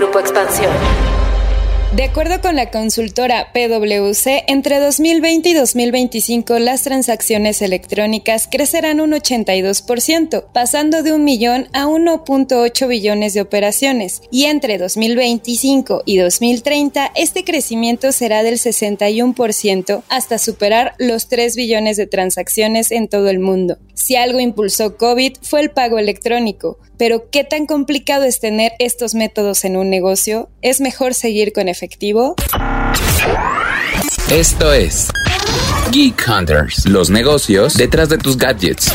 Grupo 0.00 0.18
Expansión. 0.18 0.72
De 1.96 2.04
acuerdo 2.04 2.40
con 2.40 2.54
la 2.54 2.70
consultora 2.70 3.52
PwC, 3.52 4.44
entre 4.46 4.78
2020 4.78 5.48
y 5.48 5.54
2025 5.54 6.60
las 6.60 6.82
transacciones 6.82 7.62
electrónicas 7.62 8.46
crecerán 8.48 9.00
un 9.00 9.10
82%, 9.10 10.44
pasando 10.52 11.02
de 11.02 11.12
un 11.12 11.24
millón 11.24 11.66
a 11.72 11.86
1.8 11.86 12.86
billones 12.86 13.34
de 13.34 13.40
operaciones, 13.40 14.22
y 14.30 14.44
entre 14.44 14.78
2025 14.78 16.04
y 16.06 16.18
2030 16.18 17.10
este 17.16 17.42
crecimiento 17.42 18.12
será 18.12 18.44
del 18.44 18.58
61% 18.58 20.04
hasta 20.08 20.38
superar 20.38 20.94
los 20.98 21.26
3 21.26 21.56
billones 21.56 21.96
de 21.96 22.06
transacciones 22.06 22.92
en 22.92 23.08
todo 23.08 23.30
el 23.30 23.40
mundo. 23.40 23.78
Si 23.94 24.14
algo 24.14 24.38
impulsó 24.38 24.96
COVID 24.96 25.38
fue 25.42 25.60
el 25.60 25.70
pago 25.72 25.98
electrónico, 25.98 26.78
pero 27.00 27.30
¿qué 27.30 27.44
tan 27.44 27.66
complicado 27.66 28.24
es 28.24 28.40
tener 28.40 28.72
estos 28.78 29.14
métodos 29.14 29.64
en 29.64 29.76
un 29.76 29.88
negocio? 29.88 30.50
¿Es 30.62 30.80
mejor 30.80 31.14
seguir 31.14 31.52
con 31.52 31.68
efectivo? 31.80 32.34
Esto 34.30 34.70
es 34.70 35.10
Geek 35.90 36.22
Hunters, 36.28 36.86
los 36.86 37.08
negocios 37.08 37.72
detrás 37.72 38.10
de 38.10 38.18
tus 38.18 38.36
gadgets. 38.36 38.92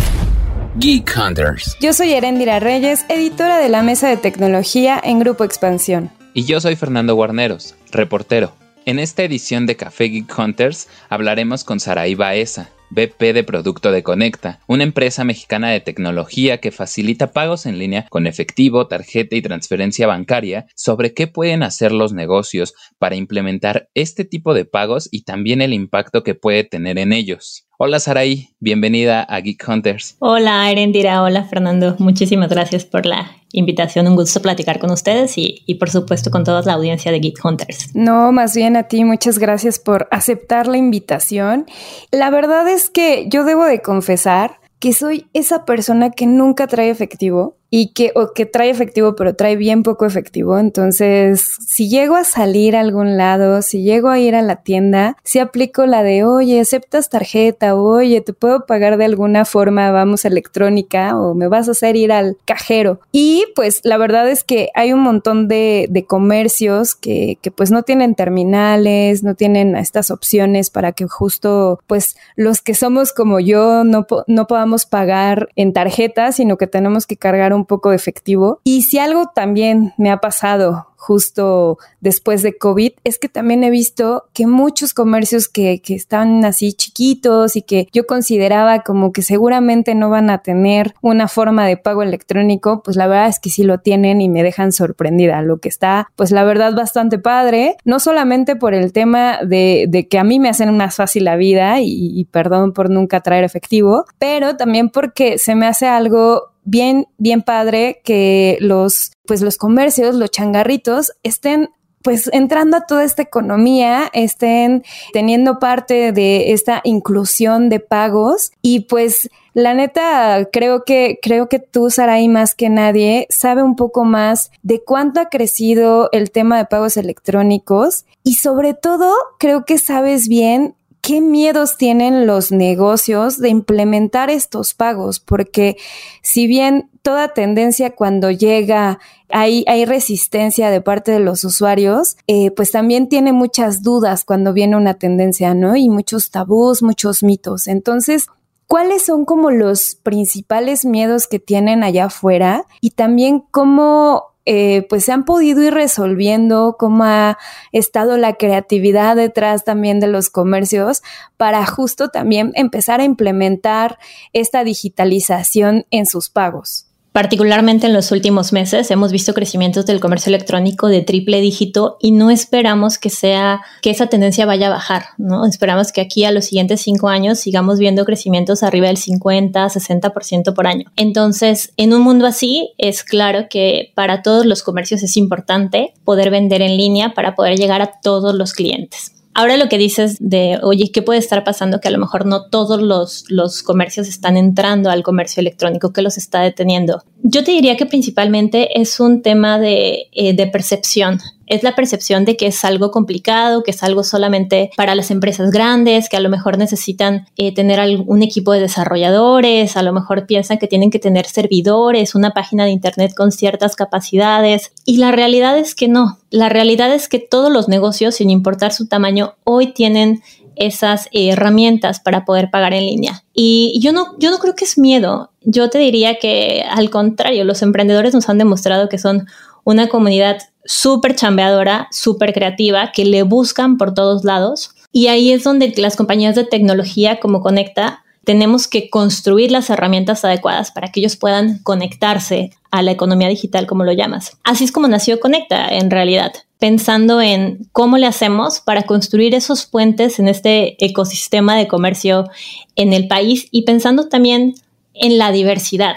Geek 0.76 1.12
Hunters. 1.18 1.76
Yo 1.82 1.94
soy 1.94 2.14
Erendira 2.14 2.60
Reyes, 2.60 3.06
editora 3.10 3.58
de 3.58 3.70
la 3.70 3.82
Mesa 3.82 4.08
de 4.08 4.18
Tecnología 4.18 5.02
en 5.04 5.20
Grupo 5.20 5.44
Expansión. 5.44 6.12
Y 6.36 6.44
yo 6.44 6.62
soy 6.62 6.76
Fernando 6.76 7.16
Guarneros, 7.16 7.74
reportero. 7.92 8.54
En 8.86 9.00
esta 9.00 9.24
edición 9.24 9.66
de 9.66 9.78
Café 9.78 10.04
Geek 10.04 10.38
Hunters 10.38 10.88
hablaremos 11.10 11.64
con 11.64 11.80
Saraí 11.80 12.14
Baeza, 12.14 12.70
BP 12.90 13.34
de 13.34 13.44
Producto 13.44 13.92
de 13.92 14.04
Conecta, 14.04 14.60
una 14.68 14.84
empresa 14.84 15.24
mexicana 15.24 15.70
de 15.70 15.82
tecnología 15.82 16.60
que 16.60 16.72
facilita 16.72 17.32
pagos 17.32 17.66
en 17.66 17.80
línea 17.80 18.08
con 18.10 18.28
efectivo, 18.28 18.88
tarjeta 18.88 19.36
y 19.36 19.42
transferencia 19.42 20.08
bancaria, 20.08 20.68
sobre 20.76 21.14
qué 21.14 21.28
pueden 21.28 21.64
hacer 21.64 21.92
los 21.92 22.14
negocios 22.14 22.74
para 22.98 23.16
implementar 23.16 23.90
este 23.94 24.26
tipo 24.26 24.54
de 24.54 24.66
pagos 24.66 25.10
y 25.12 25.24
también 25.24 25.62
el 25.62 25.74
impacto 25.74 26.24
que 26.24 26.36
puede 26.36 26.64
tener 26.64 26.98
en 26.98 27.14
ellos. 27.14 27.65
Hola 27.78 28.00
Saraí, 28.00 28.52
bienvenida 28.62 29.22
a 29.22 29.42
Geek 29.42 29.68
Hunters. 29.68 30.16
Hola 30.20 30.72
Erendira, 30.72 31.22
hola 31.22 31.44
Fernando, 31.44 31.98
muchísimas 32.00 32.48
gracias 32.48 32.86
por 32.86 33.06
la 33.06 33.30
invitación, 33.52 34.08
un 34.08 34.16
gusto 34.16 34.42
platicar 34.42 34.80
con 34.80 34.92
ustedes 34.92 35.38
y, 35.38 35.62
y, 35.66 35.76
por 35.76 35.90
supuesto 35.90 36.32
con 36.32 36.46
toda 36.46 36.62
la 36.62 36.72
audiencia 36.72 37.12
de 37.12 37.20
Geek 37.20 37.44
Hunters. 37.44 37.94
No, 37.94 38.32
más 38.32 38.56
bien 38.56 38.78
a 38.78 38.84
ti, 38.84 39.04
muchas 39.04 39.40
gracias 39.40 39.78
por 39.78 40.08
aceptar 40.12 40.68
la 40.68 40.78
invitación. 40.78 41.66
La 42.12 42.30
verdad 42.30 42.66
es 42.70 42.90
que 42.90 43.28
yo 43.30 43.44
debo 43.44 43.66
de 43.66 43.82
confesar 43.82 44.62
que 44.80 44.94
soy 44.94 45.28
esa 45.34 45.66
persona 45.66 46.12
que 46.12 46.28
nunca 46.28 46.68
trae 46.68 46.90
efectivo 46.90 47.58
y 47.70 47.94
que, 47.94 48.12
o 48.16 48.34
que 48.34 48.46
trae 48.46 48.70
efectivo, 48.70 49.16
pero 49.16 49.36
trae 49.36 49.56
bien 49.56 49.84
poco 49.84 50.06
efectivo. 50.06 50.58
Entonces, 50.58 51.56
si 51.68 51.90
llego 51.90 52.16
a 52.16 52.24
salir 52.24 52.76
a 52.76 52.82
algún 52.82 53.18
lado, 53.18 53.62
si 53.62 53.84
llego 53.84 54.10
a 54.10 54.20
ir 54.20 54.36
a 54.36 54.42
la 54.42 54.58
tienda, 54.58 55.18
si 55.24 55.40
aplico 55.40 55.86
la 55.86 56.04
de, 56.04 56.24
oye, 56.24 56.60
aceptas 56.60 57.10
tarjeta, 57.10 57.76
oye, 57.76 58.22
te 58.22 58.34
puedo 58.34 58.66
pagar 58.66 58.98
de 58.98 59.06
alguna 59.06 59.46
forma, 59.46 59.92
vamos, 59.92 60.26
electrónica, 60.26 61.18
o 61.20 61.34
me 61.34 61.48
vas 61.48 61.68
a 61.68 61.72
hacer 61.72 61.96
ir 61.96 62.12
al 62.12 62.38
cajero. 62.46 63.00
Y 63.12 63.46
pues 63.56 63.82
la 63.84 63.98
verdad 63.98 64.30
es 64.30 64.44
que 64.44 64.70
hay 64.74 64.94
un 64.94 65.02
montón 65.02 65.48
de, 65.48 65.88
de 65.90 66.06
comercios 66.06 66.96
que, 66.96 67.38
que 67.42 67.52
pues 67.52 67.72
no 67.72 67.84
tienen 67.84 68.16
terminales, 68.16 69.24
no 69.24 69.36
tienen 69.36 69.76
estas 69.76 70.12
opciones 70.12 70.70
para 70.70 70.92
que 70.92 71.06
justo 71.08 71.80
pues 71.88 72.16
los 72.36 72.62
que 72.62 72.74
somos 72.74 73.14
como 73.14 73.40
yo 73.40 73.84
no, 73.84 74.06
no 74.28 74.48
podamos 74.48 74.86
pagar 74.86 75.50
en 75.56 75.74
tarjeta, 75.74 76.32
sino 76.32 76.58
que 76.58 76.68
tenemos 76.68 77.06
que 77.06 77.18
cargar 77.18 77.54
un 77.54 77.65
poco 77.66 77.92
efectivo. 77.92 78.60
Y 78.64 78.84
si 78.84 79.00
algo 79.00 79.32
también 79.34 79.94
me 79.98 80.12
ha 80.12 80.18
pasado 80.18 80.88
justo 81.06 81.78
después 82.00 82.42
de 82.42 82.58
COVID 82.58 82.94
es 83.04 83.20
que 83.20 83.30
también 83.30 83.64
he 83.64 83.70
visto 83.70 84.26
que 84.34 84.48
muchos 84.48 84.96
comercios 84.96 85.48
que, 85.48 85.80
que 85.80 85.94
están 85.94 86.44
así 86.46 86.74
chiquitos 86.74 87.56
y 87.56 87.62
que 87.62 87.88
yo 87.94 88.08
consideraba 88.08 88.80
como 88.80 89.12
que 89.12 89.22
seguramente 89.22 89.94
no 89.94 90.10
van 90.10 90.32
a 90.32 90.40
tener 90.40 90.96
una 91.02 91.28
forma 91.28 91.68
de 91.68 91.78
pago 91.78 92.02
electrónico, 92.02 92.82
pues 92.82 92.98
la 92.98 93.06
verdad 93.06 93.28
es 93.28 93.40
que 93.40 93.52
sí 93.52 93.62
lo 93.62 93.78
tienen 93.78 94.20
y 94.20 94.30
me 94.30 94.42
dejan 94.42 94.72
sorprendida, 94.72 95.44
lo 95.44 95.60
que 95.60 95.70
está 95.70 96.10
pues 96.16 96.32
la 96.32 96.44
verdad 96.44 96.74
bastante 96.74 97.20
padre, 97.20 97.78
no 97.84 98.00
solamente 98.00 98.56
por 98.56 98.74
el 98.74 98.92
tema 98.92 99.38
de, 99.46 99.86
de 99.88 100.08
que 100.08 100.18
a 100.18 100.24
mí 100.24 100.40
me 100.40 100.50
hacen 100.50 100.76
más 100.76 100.96
fácil 100.96 101.26
la 101.26 101.36
vida 101.36 101.82
y 101.82 102.26
perdón 102.32 102.74
por 102.74 102.90
nunca 102.90 103.22
traer 103.22 103.44
efectivo, 103.44 104.06
pero 104.18 104.58
también 104.58 104.90
porque 104.90 105.38
se 105.38 105.54
me 105.54 105.68
hace 105.68 105.86
algo 105.86 106.55
bien, 106.66 107.08
bien 107.18 107.42
padre 107.42 108.02
que 108.04 108.58
los, 108.60 109.12
pues 109.26 109.42
los 109.42 109.58
comercios, 109.58 110.16
los 110.16 110.32
changarritos, 110.32 111.14
estén 111.24 111.70
pues 112.06 112.30
entrando 112.32 112.78
a 112.78 112.86
toda 112.86 113.04
esta 113.04 113.24
economía, 113.24 114.12
estén 114.14 114.84
teniendo 115.12 115.58
parte 115.58 116.12
de 116.12 116.52
esta 116.54 116.82
inclusión 116.84 117.68
de 117.68 117.80
pagos. 117.80 118.52
Y 118.62 118.82
pues 118.82 119.32
la 119.56 119.74
neta 119.74 120.48
creo 120.52 120.84
que 120.86 121.18
creo 121.20 121.50
que 121.50 121.58
tú 121.58 121.90
Sarai 121.90 122.28
más 122.28 122.54
que 122.54 122.70
nadie 122.70 123.26
sabe 123.32 123.64
un 123.64 123.76
poco 123.76 124.06
más 124.06 124.52
de 124.62 124.84
cuánto 124.84 125.20
ha 125.20 125.30
crecido 125.30 126.10
el 126.12 126.30
tema 126.30 126.60
de 126.60 126.66
pagos 126.66 126.96
electrónicos. 126.96 128.06
Y 128.24 128.36
sobre 128.36 128.76
todo 128.76 129.12
creo 129.40 129.66
que 129.66 129.80
sabes 129.80 130.28
bien 130.28 130.76
qué 131.06 131.22
miedos 131.22 131.78
tienen 131.78 132.26
los 132.26 132.52
negocios 132.52 133.38
de 133.38 133.50
implementar 133.50 134.32
estos 134.32 134.74
pagos, 134.74 135.20
porque 135.20 135.78
si 136.24 136.48
bien 136.48 136.90
toda 137.04 137.28
tendencia 137.28 137.92
cuando 137.92 138.32
llega 138.32 138.98
hay, 139.30 139.86
resistencia 139.86 140.72
de 140.72 140.82
parte 140.82 141.12
de 141.12 141.20
los 141.20 141.44
usuarios, 141.44 142.18
eh, 142.26 142.50
pues 142.52 142.72
también 142.72 143.08
tiene 143.08 143.34
muchas 143.34 143.84
dudas 143.84 144.26
cuando 144.26 144.52
viene 144.52 144.78
una 144.78 144.96
tendencia, 144.96 145.54
¿no? 145.54 145.76
Y 145.76 145.90
muchos 145.90 146.32
tabús, 146.32 146.82
muchos 146.82 147.22
mitos. 147.22 147.68
Entonces, 147.68 148.26
¿cuáles 148.66 149.06
son 149.06 149.26
como 149.26 149.52
los 149.52 149.96
principales 150.02 150.86
miedos 150.86 151.28
que 151.28 151.38
tienen 151.38 151.84
allá 151.84 152.06
afuera? 152.06 152.66
Y 152.82 152.92
también 152.92 153.44
cómo 153.52 154.35
eh, 154.46 154.86
pues 154.90 155.06
se 155.06 155.12
han 155.12 155.26
podido 155.26 155.62
ir 155.64 155.74
resolviendo, 155.74 156.76
cómo 156.78 157.04
ha 157.04 157.38
estado 157.72 158.18
la 158.18 158.34
creatividad 158.34 159.16
detrás 159.16 159.64
también 159.64 160.00
de 160.00 160.08
los 160.08 160.30
comercios 160.30 161.02
para 161.38 161.66
justo 161.66 162.10
también 162.10 162.52
empezar 162.56 163.00
a 163.02 163.06
implementar 163.06 163.98
esta 164.34 164.64
digitalización 164.64 165.86
en 165.92 166.06
sus 166.06 166.30
pagos. 166.30 166.85
Particularmente 167.16 167.88
en 167.88 167.94
los 167.94 168.12
últimos 168.12 168.52
meses 168.52 168.92
hemos 168.92 169.14
visto 169.14 169.34
crecimientos 169.34 169.86
del 169.86 170.02
comercio 170.02 170.32
electrónico 170.32 170.90
de 170.90 171.02
triple 171.02 171.40
dígito 171.40 171.96
y 172.02 172.12
no 172.12 172.30
esperamos 172.30 172.98
que 172.98 173.10
sea 173.10 173.62
que 173.82 173.90
esa 173.90 174.08
tendencia 174.08 174.46
vaya 174.46 174.68
a 174.68 174.72
bajar, 174.72 175.06
¿no? 175.18 175.46
Esperamos 175.46 175.94
que 175.94 176.02
aquí 176.02 176.26
a 176.26 176.32
los 176.32 176.44
siguientes 176.44 176.82
cinco 176.82 177.08
años 177.08 177.40
sigamos 177.40 177.80
viendo 177.80 178.04
crecimientos 178.04 178.64
arriba 178.64 178.88
del 178.88 178.98
50, 178.98 179.66
60% 179.66 180.54
por 180.54 180.68
año. 180.68 180.92
Entonces, 180.98 181.72
en 181.78 181.94
un 181.94 182.02
mundo 182.02 182.28
así, 182.28 182.74
es 182.78 183.06
claro 183.06 183.48
que 183.50 183.94
para 183.96 184.22
todos 184.22 184.46
los 184.46 184.62
comercios 184.62 185.02
es 185.02 185.16
importante 185.16 185.94
poder 186.04 186.32
vender 186.32 186.62
en 186.62 186.76
línea 186.76 187.14
para 187.14 187.34
poder 187.34 187.58
llegar 187.58 187.82
a 187.82 187.92
todos 188.04 188.36
los 188.36 188.52
clientes. 188.52 189.15
Ahora 189.38 189.58
lo 189.58 189.68
que 189.68 189.78
dices 189.78 190.16
de, 190.22 190.60
oye, 190.64 190.92
¿qué 190.94 191.02
puede 191.02 191.20
estar 191.20 191.44
pasando? 191.44 191.82
Que 191.82 191.90
a 191.90 191.92
lo 191.92 192.00
mejor 192.00 192.26
no 192.26 192.46
todos 192.46 192.82
los, 192.82 193.26
los 193.28 193.64
comercios 193.64 194.08
están 194.08 194.38
entrando 194.38 194.90
al 194.90 195.04
comercio 195.04 195.42
electrónico, 195.42 195.92
que 195.92 196.02
los 196.02 196.18
está 196.18 196.42
deteniendo. 196.42 197.04
Yo 197.22 197.44
te 197.44 197.52
diría 197.52 197.76
que 197.76 197.86
principalmente 197.86 198.80
es 198.80 199.02
un 199.02 199.22
tema 199.22 199.60
de, 199.60 200.08
eh, 200.14 200.34
de 200.34 200.48
percepción 200.48 201.20
es 201.48 201.64
la 201.64 201.76
percepción 201.76 202.26
de 202.26 202.38
que 202.38 202.48
es 202.48 202.66
algo 202.66 202.92
complicado, 202.92 203.64
que 203.64 203.72
es 203.72 203.84
algo 203.84 204.04
solamente 204.04 204.72
para 204.76 204.96
las 204.96 205.12
empresas 205.12 205.52
grandes, 205.52 206.10
que 206.10 206.18
a 206.18 206.20
lo 206.20 206.30
mejor 206.30 206.58
necesitan 206.58 207.28
eh, 207.38 207.54
tener 207.54 207.80
un 208.06 208.24
equipo 208.24 208.52
de 208.52 208.62
desarrolladores, 208.62 209.78
a 209.78 209.84
lo 209.84 209.94
mejor 209.94 210.26
piensan 210.26 210.58
que 210.58 210.68
tienen 210.68 210.92
que 210.92 211.00
tener 211.00 211.26
servidores, 211.26 212.16
una 212.16 212.32
página 212.32 212.66
de 212.66 212.72
internet 212.72 213.14
con 213.16 213.32
ciertas 213.32 213.76
capacidades. 213.76 214.72
Y 214.86 214.98
la 214.98 215.12
realidad 215.12 215.58
es 215.58 215.76
que 215.76 215.88
no. 215.88 216.20
La 216.30 216.50
realidad 216.50 216.94
es 216.94 217.08
que 217.08 217.20
todos 217.20 217.52
los 217.52 217.68
negocios, 217.68 218.16
sin 218.16 218.30
importar 218.30 218.74
su 218.74 218.88
tamaño, 218.88 219.36
hoy 219.44 219.74
tienen 219.74 220.22
esas 220.56 221.10
herramientas 221.12 222.00
para 222.00 222.26
poder 222.26 222.50
pagar 222.50 222.74
en 222.74 222.86
línea. 222.86 223.24
Y 223.34 223.80
yo 223.82 223.92
no, 223.92 224.18
yo 224.20 224.32
no 224.32 224.38
creo 224.38 224.56
que 224.56 224.66
es 224.66 224.78
miedo. 224.78 225.32
Yo 225.42 225.70
te 225.70 225.78
diría 225.80 226.16
que 226.16 226.64
al 226.70 226.90
contrario, 226.90 227.44
los 227.44 227.62
emprendedores 227.62 228.14
nos 228.14 228.30
han 228.30 228.38
demostrado 228.38 228.90
que 228.90 228.98
son 228.98 229.28
una 229.64 229.88
comunidad 229.88 230.38
súper 230.66 231.16
chambeadora, 231.16 231.88
súper 231.92 232.34
creativa, 232.34 232.92
que 232.92 233.06
le 233.06 233.24
buscan 233.24 233.78
por 233.78 233.94
todos 233.94 234.24
lados. 234.24 234.72
Y 234.92 235.08
ahí 235.08 235.32
es 235.32 235.44
donde 235.44 235.74
las 235.78 235.96
compañías 235.96 236.36
de 236.36 236.44
tecnología 236.44 237.20
como 237.20 237.42
Conecta 237.42 238.04
tenemos 238.26 238.68
que 238.68 238.90
construir 238.90 239.52
las 239.52 239.70
herramientas 239.70 240.26
adecuadas 240.26 240.72
para 240.72 240.92
que 240.92 241.00
ellos 241.00 241.16
puedan 241.16 241.60
conectarse 241.60 242.52
a 242.72 242.82
la 242.82 242.92
economía 242.92 243.30
digital, 243.30 243.68
como 243.68 243.84
lo 243.84 243.94
llamas. 243.94 244.38
Así 244.44 244.66
es 244.66 244.72
como 244.72 244.88
nació 244.88 245.20
Conecta, 245.20 245.70
en 245.70 245.92
realidad, 245.92 246.34
pensando 246.60 247.22
en 247.22 247.68
cómo 247.72 247.98
le 247.98 248.08
hacemos 248.08 248.60
para 248.60 248.84
construir 248.84 249.36
esos 249.36 249.66
puentes 249.66 250.20
en 250.20 250.28
este 250.28 250.84
ecosistema 250.84 251.56
de 251.56 251.68
comercio 251.68 252.28
en 252.76 252.92
el 252.92 253.08
país 253.08 253.48
y 253.52 253.62
pensando 253.62 254.10
también 254.10 254.56
en 254.94 255.18
la 255.18 255.32
diversidad. 255.32 255.96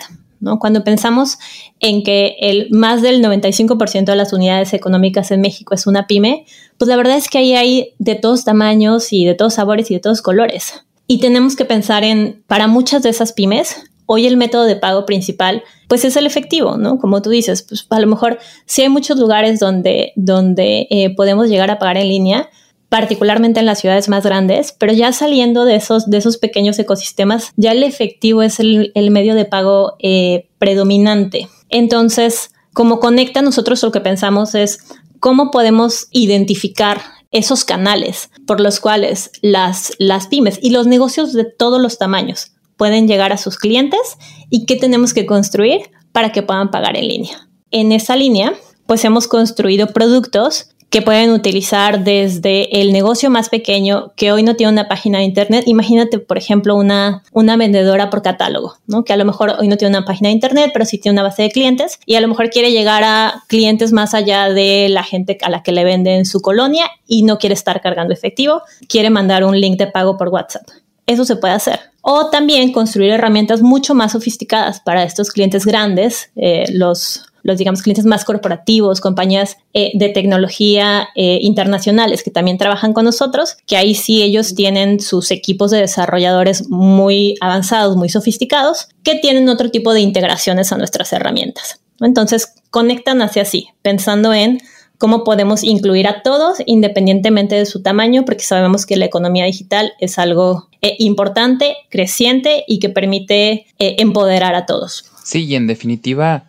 Cuando 0.60 0.84
pensamos 0.84 1.38
en 1.80 2.02
que 2.02 2.36
el 2.40 2.68
más 2.70 3.02
del 3.02 3.22
95% 3.22 4.04
de 4.04 4.16
las 4.16 4.32
unidades 4.32 4.72
económicas 4.72 5.30
en 5.30 5.40
México 5.40 5.74
es 5.74 5.86
una 5.86 6.06
pyme, 6.06 6.46
pues 6.76 6.88
la 6.88 6.96
verdad 6.96 7.16
es 7.16 7.28
que 7.28 7.38
ahí 7.38 7.54
hay 7.54 7.94
de 7.98 8.14
todos 8.14 8.44
tamaños 8.44 9.12
y 9.12 9.24
de 9.24 9.34
todos 9.34 9.54
sabores 9.54 9.90
y 9.90 9.94
de 9.94 10.00
todos 10.00 10.22
colores. 10.22 10.74
Y 11.06 11.18
tenemos 11.18 11.56
que 11.56 11.64
pensar 11.64 12.04
en, 12.04 12.42
para 12.46 12.68
muchas 12.68 13.02
de 13.02 13.10
esas 13.10 13.32
pymes, 13.32 13.76
hoy 14.06 14.26
el 14.26 14.36
método 14.36 14.64
de 14.64 14.76
pago 14.76 15.04
principal, 15.04 15.62
pues 15.86 16.04
es 16.04 16.16
el 16.16 16.26
efectivo, 16.26 16.78
¿no? 16.78 16.98
Como 16.98 17.20
tú 17.20 17.30
dices, 17.30 17.62
pues 17.62 17.86
a 17.90 18.00
lo 18.00 18.06
mejor 18.06 18.38
sí 18.64 18.82
hay 18.82 18.88
muchos 18.88 19.18
lugares 19.18 19.60
donde, 19.60 20.12
donde 20.16 20.86
eh, 20.90 21.14
podemos 21.14 21.48
llegar 21.48 21.70
a 21.70 21.78
pagar 21.78 21.98
en 21.98 22.08
línea, 22.08 22.48
particularmente 22.88 23.60
en 23.60 23.66
las 23.66 23.80
ciudades 23.80 24.08
más 24.08 24.24
grandes, 24.24 24.74
pero 24.78 24.92
ya 24.92 25.12
saliendo 25.12 25.64
de 25.64 25.76
esos, 25.76 26.08
de 26.08 26.18
esos 26.18 26.38
pequeños 26.38 26.78
ecosistemas, 26.78 27.52
ya 27.56 27.72
el 27.72 27.82
efectivo 27.82 28.42
es 28.42 28.60
el, 28.60 28.92
medio 29.10 29.34
de 29.34 29.44
pago 29.44 29.96
eh, 29.98 30.48
predominante. 30.58 31.48
Entonces, 31.68 32.50
como 32.72 32.98
conecta, 32.98 33.42
nosotros 33.42 33.82
lo 33.82 33.92
que 33.92 34.00
pensamos 34.00 34.54
es 34.54 34.78
cómo 35.20 35.50
podemos 35.50 36.06
identificar 36.12 37.00
esos 37.30 37.64
canales 37.64 38.30
por 38.46 38.60
los 38.60 38.80
cuales 38.80 39.32
las, 39.42 39.92
las 39.98 40.28
pymes 40.28 40.58
y 40.62 40.70
los 40.70 40.86
negocios 40.86 41.34
de 41.34 41.44
todos 41.44 41.80
los 41.80 41.98
tamaños 41.98 42.52
pueden 42.78 43.06
llegar 43.06 43.32
a 43.32 43.38
sus 43.38 43.58
clientes 43.58 44.00
y 44.48 44.64
qué 44.64 44.76
tenemos 44.76 45.12
que 45.12 45.26
construir 45.26 45.90
para 46.12 46.32
que 46.32 46.42
puedan 46.42 46.70
pagar 46.70 46.96
en 46.96 47.08
línea. 47.08 47.48
En 47.70 47.92
esa 47.92 48.16
línea, 48.16 48.54
pues 48.86 49.04
hemos 49.04 49.28
construido 49.28 49.88
productos 49.88 50.70
que 50.90 51.02
pueden 51.02 51.30
utilizar 51.30 52.02
desde 52.02 52.80
el 52.80 52.92
negocio 52.92 53.28
más 53.28 53.48
pequeño 53.48 54.12
que 54.16 54.32
hoy 54.32 54.42
no 54.42 54.56
tiene 54.56 54.72
una 54.72 54.88
página 54.88 55.18
de 55.18 55.24
internet. 55.24 55.64
Imagínate, 55.66 56.18
por 56.18 56.38
ejemplo, 56.38 56.74
una, 56.76 57.22
una 57.32 57.56
vendedora 57.56 58.08
por 58.08 58.22
catálogo, 58.22 58.76
¿no? 58.86 59.04
que 59.04 59.12
a 59.12 59.16
lo 59.16 59.24
mejor 59.24 59.54
hoy 59.58 59.68
no 59.68 59.76
tiene 59.76 59.96
una 59.96 60.06
página 60.06 60.28
de 60.28 60.34
internet, 60.34 60.70
pero 60.72 60.84
sí 60.84 60.98
tiene 60.98 61.14
una 61.14 61.22
base 61.22 61.42
de 61.42 61.50
clientes 61.50 62.00
y 62.06 62.14
a 62.14 62.20
lo 62.20 62.28
mejor 62.28 62.48
quiere 62.48 62.72
llegar 62.72 63.04
a 63.04 63.42
clientes 63.48 63.92
más 63.92 64.14
allá 64.14 64.48
de 64.48 64.88
la 64.88 65.02
gente 65.02 65.36
a 65.42 65.50
la 65.50 65.62
que 65.62 65.72
le 65.72 65.84
vende 65.84 66.14
en 66.14 66.24
su 66.24 66.40
colonia 66.40 66.90
y 67.06 67.22
no 67.22 67.38
quiere 67.38 67.54
estar 67.54 67.80
cargando 67.82 68.14
efectivo, 68.14 68.62
quiere 68.88 69.10
mandar 69.10 69.44
un 69.44 69.60
link 69.60 69.78
de 69.78 69.88
pago 69.88 70.16
por 70.16 70.28
WhatsApp. 70.28 70.66
Eso 71.06 71.24
se 71.24 71.36
puede 71.36 71.54
hacer. 71.54 71.80
O 72.02 72.30
también 72.30 72.72
construir 72.72 73.10
herramientas 73.10 73.60
mucho 73.60 73.94
más 73.94 74.12
sofisticadas 74.12 74.80
para 74.80 75.02
estos 75.02 75.30
clientes 75.30 75.66
grandes, 75.66 76.30
eh, 76.36 76.64
los 76.72 77.27
los, 77.42 77.58
digamos, 77.58 77.82
clientes 77.82 78.04
más 78.04 78.24
corporativos, 78.24 79.00
compañías 79.00 79.56
eh, 79.72 79.92
de 79.94 80.08
tecnología 80.08 81.08
eh, 81.14 81.38
internacionales 81.42 82.22
que 82.22 82.30
también 82.30 82.58
trabajan 82.58 82.92
con 82.92 83.04
nosotros, 83.04 83.56
que 83.66 83.76
ahí 83.76 83.94
sí 83.94 84.22
ellos 84.22 84.54
tienen 84.54 85.00
sus 85.00 85.30
equipos 85.30 85.70
de 85.70 85.78
desarrolladores 85.78 86.68
muy 86.68 87.36
avanzados, 87.40 87.96
muy 87.96 88.08
sofisticados, 88.08 88.88
que 89.02 89.16
tienen 89.16 89.48
otro 89.48 89.70
tipo 89.70 89.92
de 89.92 90.00
integraciones 90.00 90.72
a 90.72 90.78
nuestras 90.78 91.12
herramientas. 91.12 91.80
Entonces, 92.00 92.54
conectan 92.70 93.22
hacia 93.22 93.44
sí, 93.44 93.68
pensando 93.82 94.32
en 94.32 94.58
cómo 94.98 95.22
podemos 95.24 95.62
incluir 95.62 96.08
a 96.08 96.22
todos 96.22 96.58
independientemente 96.66 97.54
de 97.54 97.66
su 97.66 97.82
tamaño, 97.82 98.24
porque 98.24 98.44
sabemos 98.44 98.84
que 98.84 98.96
la 98.96 99.04
economía 99.04 99.44
digital 99.44 99.92
es 100.00 100.18
algo 100.18 100.68
eh, 100.82 100.96
importante, 100.98 101.76
creciente 101.88 102.64
y 102.66 102.78
que 102.78 102.88
permite 102.88 103.66
empoderar 103.78 104.54
a 104.54 104.66
todos. 104.66 105.04
Sí, 105.24 105.44
y 105.44 105.54
en 105.56 105.66
definitiva, 105.66 106.47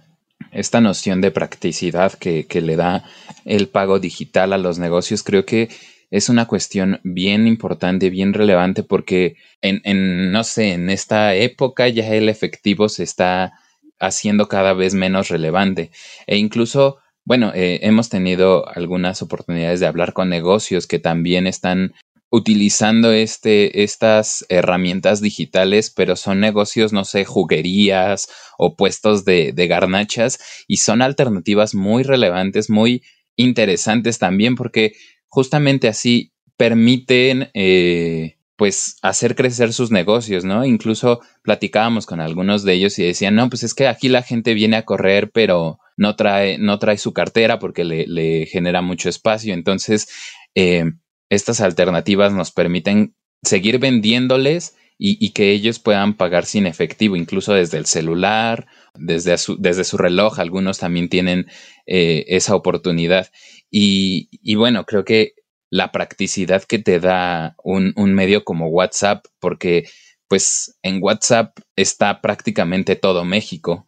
esta 0.52 0.82
noción 0.82 1.22
de 1.22 1.32
practicidad 1.32 2.14
que, 2.14 2.46
le 2.62 2.76
da 2.76 3.06
el 3.46 3.68
pago 3.68 4.00
digital 4.00 4.54
a 4.54 4.58
los 4.58 4.80
negocios, 4.80 5.24
creo 5.24 5.46
que 5.46 5.70
es 6.12 6.30
una 6.30 6.48
cuestión 6.48 7.00
bien 7.04 7.48
importante, 7.48 8.10
bien 8.10 8.34
relevante, 8.34 8.84
porque 8.84 9.36
en, 9.62 10.32
no 10.32 10.44
sé, 10.44 10.74
en 10.74 10.90
esta 10.90 11.36
época 11.36 11.88
ya 11.88 12.08
el 12.08 12.30
efectivo 12.30 12.90
se 12.90 13.04
está 13.04 13.54
haciendo 14.00 14.48
cada 14.48 14.74
vez 14.74 14.94
menos 14.94 15.28
relevante. 15.30 15.92
E 16.26 16.38
incluso, 16.38 16.98
bueno, 17.26 17.52
eh, 17.54 17.80
hemos 17.84 18.10
tenido 18.10 18.68
algunas 18.68 19.22
oportunidades 19.22 19.80
de 19.80 19.88
hablar 19.88 20.14
con 20.14 20.30
negocios 20.30 20.88
que 20.88 21.00
también 21.00 21.46
están 21.46 21.94
utilizando 22.32 23.12
este, 23.12 23.84
estas 23.84 24.46
herramientas 24.50 25.22
digitales, 25.22 25.90
pero 25.90 26.16
son 26.16 26.40
negocios, 26.40 26.94
no 26.94 27.04
sé, 27.04 27.26
juguerías 27.26 28.30
o 28.58 28.76
puestos 28.76 29.26
de, 29.26 29.52
de 29.52 29.68
garnachas 29.68 30.40
y 30.68 30.78
son 30.78 31.02
alternativas 31.02 31.74
muy 31.74 32.04
relevantes, 32.04 32.70
muy 32.70 33.04
interesantes 33.36 34.20
también, 34.20 34.56
porque 34.56 34.94
justamente 35.28 35.88
así 35.88 36.34
permiten 36.58 37.50
eh, 37.54 38.38
pues 38.58 38.98
hacer 39.02 39.36
crecer 39.36 39.72
sus 39.72 39.90
negocios, 39.90 40.44
¿no? 40.44 40.66
Incluso 40.66 41.22
platicábamos 41.44 42.06
con 42.06 42.20
algunos 42.20 42.64
de 42.64 42.74
ellos 42.74 43.00
y 43.00 43.04
decían, 43.04 43.36
no, 43.36 43.50
pues 43.50 43.64
es 43.64 43.74
que 43.74 43.88
aquí 43.88 44.10
la 44.10 44.22
gente 44.22 44.54
viene 44.54 44.76
a 44.76 44.84
correr, 44.84 45.32
pero 45.32 45.80
no 45.96 46.18
trae, 46.18 46.58
no 46.58 46.78
trae 46.78 46.98
su 46.98 47.14
cartera 47.14 47.58
porque 47.58 47.86
le, 47.86 48.06
le 48.06 48.46
genera 48.46 48.82
mucho 48.82 49.08
espacio. 49.08 49.54
Entonces, 49.54 50.10
eh, 50.56 50.84
estas 51.30 51.62
alternativas 51.62 52.34
nos 52.34 52.52
permiten 52.52 53.16
seguir 53.44 53.80
vendiéndoles 53.80 54.76
y, 55.02 55.30
que 55.30 55.52
ellos 55.52 55.80
puedan 55.80 56.16
pagar 56.16 56.46
sin 56.46 56.68
efectivo, 56.68 57.16
incluso 57.16 57.54
desde 57.54 57.78
el 57.78 57.86
celular, 57.86 58.68
desde 58.96 59.38
su, 59.38 59.98
reloj. 59.98 60.40
Algunos 60.40 60.80
también 60.80 61.08
tienen 61.08 61.48
eh, 61.86 62.26
esa 62.28 62.54
oportunidad. 62.54 63.32
Y, 63.72 64.28
bueno, 64.56 64.86
creo 64.86 65.06
que 65.06 65.36
la 65.70 65.94
practicidad 65.94 66.64
que 66.64 66.80
te 66.80 67.00
da 67.00 67.56
un, 67.64 67.94
medio 68.14 68.44
como 68.44 68.68
WhatsApp, 68.68 69.26
porque 69.40 69.88
pues 70.28 70.78
en 70.84 71.02
WhatsApp 71.02 71.58
está 71.78 72.20
prácticamente 72.20 72.98
todo 72.98 73.24
México. 73.24 73.88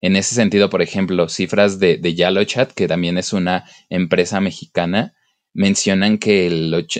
En 0.00 0.16
ese 0.16 0.34
sentido, 0.34 0.70
por 0.70 0.82
ejemplo, 0.82 1.28
cifras 1.28 1.78
de, 1.78 1.98
de 1.98 2.14
YaloChat, 2.16 2.72
que 2.72 2.88
también 2.88 3.16
es 3.16 3.32
una 3.32 3.64
empresa 3.90 4.40
mexicana, 4.40 5.14
mencionan 5.58 6.18
que 6.18 6.48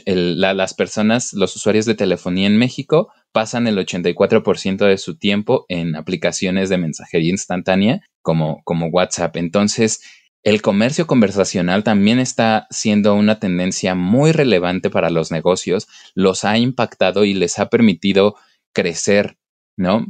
las 0.05 0.75
personas, 0.75 1.33
los 1.33 1.55
usuarios 1.55 1.87
de 1.87 1.95
telefonía 1.95 2.49
en 2.49 2.59
México 2.59 3.12
pasan 3.31 3.69
el 3.69 3.79
84% 3.79 4.85
de 4.85 4.99
su 4.99 5.17
tiempo 5.17 5.65
en 5.69 5.95
aplicaciones 5.95 6.69
de 6.69 6.77
mensajería 6.77 7.31
instantánea 7.31 8.00
como, 8.21 8.61
como 8.65 8.88
WhatsApp. 8.88 9.37
Entonces, 9.37 10.03
el 10.43 10.61
comercio 10.61 11.07
conversacional 11.07 11.85
también 11.85 12.19
está 12.19 12.67
siendo 12.71 13.15
una 13.15 13.38
tendencia 13.38 13.95
muy 13.95 14.33
relevante 14.33 14.91
para 14.91 15.09
los 15.11 15.31
negocios, 15.31 15.87
los 16.17 16.45
ha 16.45 16.59
impactado 16.59 17.25
y 17.25 17.35
les 17.35 17.61
ha 17.61 17.69
permitido 17.69 18.35
crecer, 18.73 19.38
¿no? 19.77 20.05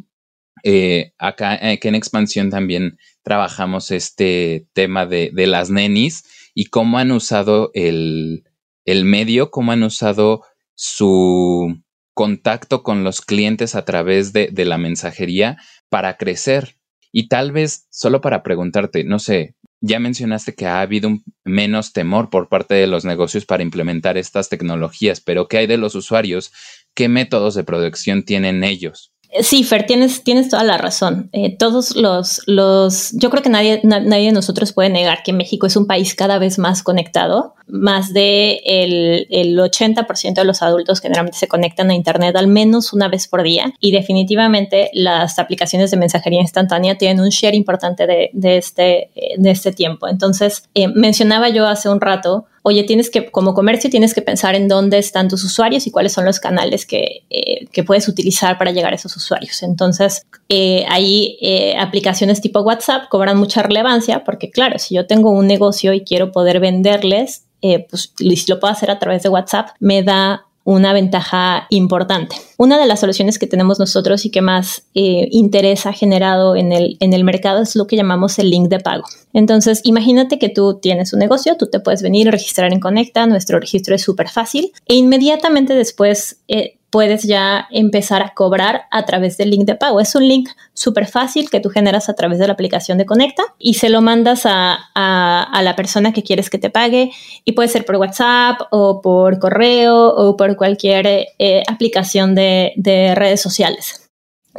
Eh, 0.65 1.13
acá, 1.19 1.55
en 1.61 1.95
Expansión 1.95 2.49
también 2.49 2.97
trabajamos 3.23 3.91
este 3.91 4.67
tema 4.73 5.05
de, 5.05 5.33
de 5.35 5.47
las 5.47 5.69
nenis 5.69 6.25
y 6.59 6.65
cómo 6.65 6.99
han 6.99 7.13
usado 7.13 7.71
el, 7.73 8.43
medio, 8.85 9.53
cómo 9.53 9.71
han 9.71 9.85
usado 9.85 10.43
su 10.75 11.81
contacto 12.15 12.83
con 12.83 13.05
los 13.05 13.21
clientes 13.21 13.77
a 13.77 13.85
través 13.85 14.33
de, 14.33 14.49
de, 14.51 14.65
la 14.65 14.77
mensajería 14.77 15.59
para 15.89 16.17
crecer. 16.17 16.75
Y 17.13 17.29
tal 17.29 17.53
vez 17.53 17.87
solo 17.91 18.21
para 18.21 18.43
preguntarte, 18.43 19.05
no 19.05 19.21
sé, 19.21 19.55
Ya 19.81 20.01
mencionaste 20.01 20.57
que 20.57 20.67
ha 20.67 20.81
habido 20.81 21.07
un 21.09 21.23
menos 21.45 21.93
temor 21.93 22.29
por 22.29 22.49
parte 22.49 22.75
de 22.75 22.89
los 22.89 23.05
negocios 23.05 23.47
para 23.47 23.63
implementar 23.63 24.19
estas 24.19 24.49
tecnologías, 24.49 25.21
pero 25.21 25.47
¿qué 25.47 25.59
hay 25.59 25.69
de 25.69 25.79
los 25.79 25.95
usuarios? 25.95 26.51
¿Qué 26.93 27.09
métodos 27.09 27.55
de 27.55 27.63
producción 27.63 28.25
tienen 28.25 28.65
ellos? 28.65 29.13
Sí, 29.43 29.63
Fer, 29.63 29.85
tienes, 29.85 30.25
tienes 30.25 30.49
toda 30.49 30.65
la 30.65 30.79
razón. 30.79 31.29
Eh, 31.33 31.55
todos 31.55 31.97
los, 31.97 32.41
los, 32.47 33.13
yo 33.13 33.29
creo 33.29 33.43
que 33.43 33.51
nadie, 33.51 33.81
nadie 33.85 34.27
de 34.27 34.33
nosotros 34.33 34.73
puede 34.73 34.89
negar 34.89 35.23
que 35.23 35.35
México 35.35 35.67
es 35.67 35.77
un 35.77 35.87
país 35.87 36.15
cada 36.15 36.39
vez 36.39 36.59
más 36.59 36.83
conectado. 36.83 37.55
Más 37.67 38.15
de 38.15 38.63
el, 38.65 39.27
el 39.29 39.59
80% 39.59 40.33
de 40.33 40.45
los 40.45 40.63
adultos 40.63 41.01
generalmente 41.01 41.39
se 41.39 41.47
conectan 41.47 41.91
a 41.91 41.95
Internet 41.95 42.37
al 42.37 42.47
menos 42.47 42.95
una 42.95 43.09
vez 43.09 43.29
por 43.29 43.43
día 43.43 43.75
y 43.81 43.93
definitivamente 43.93 44.91
las 44.95 45.39
aplicaciones 45.39 45.91
de 45.91 45.99
mensajería 45.99 46.41
instantánea 46.41 46.97
tienen 46.97 47.21
un 47.21 47.29
share 47.29 47.55
importante 47.55 48.07
de, 48.07 48.31
de 48.33 48.57
este, 48.57 49.11
de 49.37 49.51
este 49.51 49.73
tiempo. 49.73 50.09
Entonces, 50.09 50.65
eh, 50.75 50.89
mencionaba 50.89 51.51
yo 51.51 51.67
hace 51.67 51.91
un 51.91 52.01
rato 52.01 52.47
oye, 52.63 52.85
tienes 52.85 53.11
que, 53.11 53.31
como 53.31 53.55
comercio, 53.55 53.91
tienes 53.91 54.15
que 54.15 54.23
pensar 54.23 54.55
en 54.55 54.69
dónde 54.69 54.99
están 54.99 55.29
tus 55.29 55.45
usuarios 55.45 55.87
y 55.87 55.91
cuáles 55.91 56.13
son 56.13 56.25
los 56.25 56.41
canales 56.41 56.87
que, 56.87 57.25
eh, 57.31 57.67
que 57.73 57.85
puedes 57.85 58.09
utilizar 58.09 58.59
para 58.59 58.71
llegar 58.71 58.93
a 58.93 58.97
esos 58.97 59.17
usuarios. 59.17 59.63
Entonces, 59.63 60.27
eh, 60.49 60.85
ahí 60.89 61.39
eh, 61.41 61.77
aplicaciones 61.79 62.41
tipo 62.41 62.61
WhatsApp 62.61 63.09
cobran 63.09 63.39
mucha 63.39 63.63
relevancia 63.63 64.25
porque, 64.25 64.51
claro, 64.51 64.79
si 64.79 64.95
yo 64.95 65.07
tengo 65.07 65.31
un 65.31 65.47
negocio 65.47 65.93
y 65.93 66.03
quiero 66.03 66.33
poder 66.33 66.61
venderles, 66.61 67.45
pues 67.61 68.13
lo 68.49 68.61
puedo 68.61 68.73
hacer 68.73 68.91
a 68.91 69.01
través 69.01 69.25
de 69.25 69.29
WhatsApp, 69.29 69.71
me 69.81 70.05
da 70.05 70.48
una 70.69 70.93
ventaja 70.93 71.67
importante. 71.71 72.37
Una 72.59 72.79
de 72.79 72.85
las 72.85 73.01
soluciones 73.01 73.39
que 73.39 73.47
tenemos 73.47 73.79
nosotros 73.79 74.27
y 74.27 74.31
que 74.31 74.43
más 74.43 74.83
eh, 74.95 75.27
interés 75.31 75.87
ha 75.87 75.95
generado 75.95 76.57
en 76.57 76.73
el, 76.73 76.99
en 77.01 77.15
el 77.15 77.25
mercado 77.25 77.63
es 77.63 77.75
lo 77.75 77.87
que 77.87 77.97
llamamos 77.97 78.39
el 78.39 78.51
link 78.51 78.69
de 78.69 78.79
pago. 78.79 79.05
Entonces, 79.33 79.81
imagínate 79.85 80.39
que 80.39 80.51
tú 80.51 80.79
tienes 80.79 81.15
un 81.15 81.21
negocio, 81.21 81.57
tú 81.57 81.69
te 81.71 81.81
puedes 81.81 82.03
venir 82.03 82.27
y 82.27 82.31
registrar 82.31 82.71
en 82.71 82.81
Conecta, 82.81 83.27
nuestro 83.27 83.59
registro 83.59 83.95
es 83.95 84.03
súper 84.03 84.29
fácil 84.29 84.73
e 84.85 84.97
inmediatamente 84.97 85.75
después 85.75 86.41
eh, 86.49 86.78
puedes 86.91 87.23
ya 87.25 87.67
empezar 87.71 88.23
a 88.23 88.33
cobrar 88.35 88.83
a 88.91 89.05
través 89.05 89.37
del 89.37 89.51
link 89.51 89.65
de 89.65 89.75
pago. 89.75 90.01
Es 90.01 90.15
un 90.15 90.27
link 90.27 90.49
súper 90.73 91.07
fácil 91.07 91.51
que 91.51 91.61
tú 91.61 91.69
generas 91.69 92.09
a 92.09 92.15
través 92.15 92.39
de 92.39 92.47
la 92.47 92.55
aplicación 92.55 92.99
de 92.99 93.07
Conecta 93.07 93.43
y 93.59 93.75
se 93.75 93.91
lo 93.91 94.01
mandas 94.01 94.43
a, 94.45 94.79
la 94.95 95.77
persona 95.77 96.13
que 96.13 96.23
quieres 96.23 96.51
que 96.51 96.59
te 96.59 96.71
pague 96.71 97.11
y 97.45 97.53
puede 97.53 97.69
ser 97.69 97.85
por 97.85 97.97
WhatsApp 97.97 98.61
o 98.71 99.03
por 99.03 99.39
correo 99.39 100.09
o 100.09 100.37
por 100.37 100.57
cualquier 100.57 101.27
eh, 101.39 101.63
aplicación 101.69 102.35
de, 102.35 102.73
redes 103.15 103.41
sociales. 103.41 104.09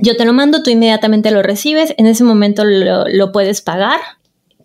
Yo 0.01 0.15
te 0.15 0.25
lo 0.25 0.33
mando, 0.33 0.63
tú 0.63 0.69
inmediatamente 0.69 1.31
lo 1.31 1.41
recibes, 1.41 1.93
en 1.97 2.05
ese 2.05 2.23
momento 2.23 2.63
lo, 2.63 3.05
lo 3.07 3.31
puedes 3.31 3.61
pagar 3.61 3.99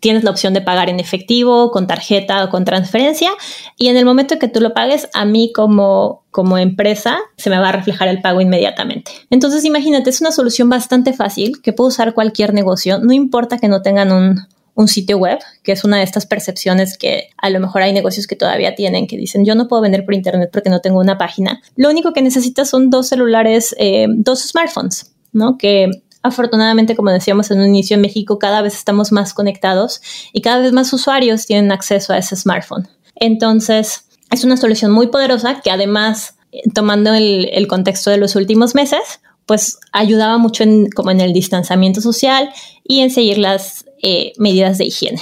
tienes 0.05 0.23
la 0.23 0.31
opción 0.33 0.53
de 0.53 0.61
pagar 0.61 0.91
en 0.91 1.01
efectivo, 1.01 1.71
con 1.71 1.87
tarjeta 1.87 2.45
o 2.45 2.51
con 2.51 2.67
transferencia 2.67 3.31
y 3.79 3.89
en 3.89 3.97
el 3.97 4.05
momento 4.05 4.39
que 4.39 4.49
tú 4.49 4.61
lo 4.61 4.75
pagues, 4.75 5.09
a 5.15 5.25
mí 5.25 5.51
como, 5.55 6.27
como 6.31 6.59
empresa 6.59 7.21
se 7.39 7.49
me 7.49 7.59
va 7.59 7.71
a 7.71 7.73
reflejar 7.73 8.09
el 8.09 8.21
pago 8.21 8.43
inmediatamente. 8.43 9.11
Entonces 9.31 9.65
imagínate, 9.65 10.11
es 10.11 10.21
una 10.21 10.31
solución 10.31 10.69
bastante 10.69 11.15
fácil 11.15 11.63
que 11.63 11.73
puede 11.73 11.89
usar 11.89 12.13
cualquier 12.13 12.53
negocio, 12.53 12.99
no 12.99 13.15
importa 13.15 13.57
que 13.57 13.69
no 13.69 13.81
tengan 13.81 14.13
un, 14.13 14.47
un 14.75 14.89
sitio 14.89 15.17
web, 15.17 15.39
que 15.63 15.73
es 15.73 15.85
una 15.85 15.97
de 15.97 16.03
estas 16.03 16.27
percepciones 16.27 16.99
que 16.99 17.31
a 17.39 17.49
lo 17.49 17.59
mejor 17.59 17.81
hay 17.81 17.95
negocios 17.95 18.27
que 18.27 18.37
todavía 18.37 18.75
tienen, 18.75 19.07
que 19.07 19.17
dicen 19.17 19.47
yo 19.47 19.55
no 19.55 19.69
puedo 19.69 19.81
vender 19.81 20.05
por 20.05 20.13
internet 20.13 20.51
porque 20.53 20.69
no 20.69 20.83
tengo 20.83 21.01
una 21.01 21.17
página. 21.17 21.63
Lo 21.77 21.89
único 21.89 22.13
que 22.13 22.21
necesitas 22.21 22.69
son 22.69 22.91
dos 22.91 23.09
celulares, 23.09 23.75
eh, 23.79 24.05
dos 24.11 24.41
smartphones, 24.41 25.15
¿no? 25.33 25.57
Que 25.57 25.89
afortunadamente, 26.25 26.97
como 26.97 27.11
decíamos 27.11 27.51
en 27.51 27.61
un 27.61 27.67
inicio, 27.67 27.95
en 27.95 28.01
México 28.01 28.39
cada 28.39 28.63
vez 28.63 28.75
estamos 28.75 29.13
más 29.13 29.35
conectados 29.35 30.01
y 30.33 30.41
cada 30.41 30.59
vez 30.59 30.73
más 30.73 30.93
usuarios 30.93 31.47
tienen 31.47 31.71
acceso 31.71 32.15
a 32.15 32.19
ese 32.19 32.35
smartphone. 32.35 32.89
Entonces, 33.15 34.07
es 34.33 34.43
una 34.43 34.57
solución 34.57 34.91
muy 34.91 35.09
poderosa 35.09 35.61
que 35.61 35.71
además, 35.71 36.37
eh, 36.51 36.63
tomando 36.75 37.13
el, 37.13 37.67
contexto 37.69 38.11
de 38.11 38.17
los 38.17 38.37
últimos 38.37 38.75
meses, 38.75 39.21
pues 39.45 39.79
ayudaba 39.93 40.39
mucho 40.39 40.63
en, 40.63 40.89
como 40.91 41.11
en 41.11 41.21
el 41.21 41.35
distanciamiento 41.35 42.01
social 42.01 42.49
y 42.83 43.01
en 43.01 43.11
seguir 43.11 43.37
las 43.37 43.85
eh, 44.03 44.33
medidas 44.39 44.79
de 44.79 44.87
higiene. 44.87 45.21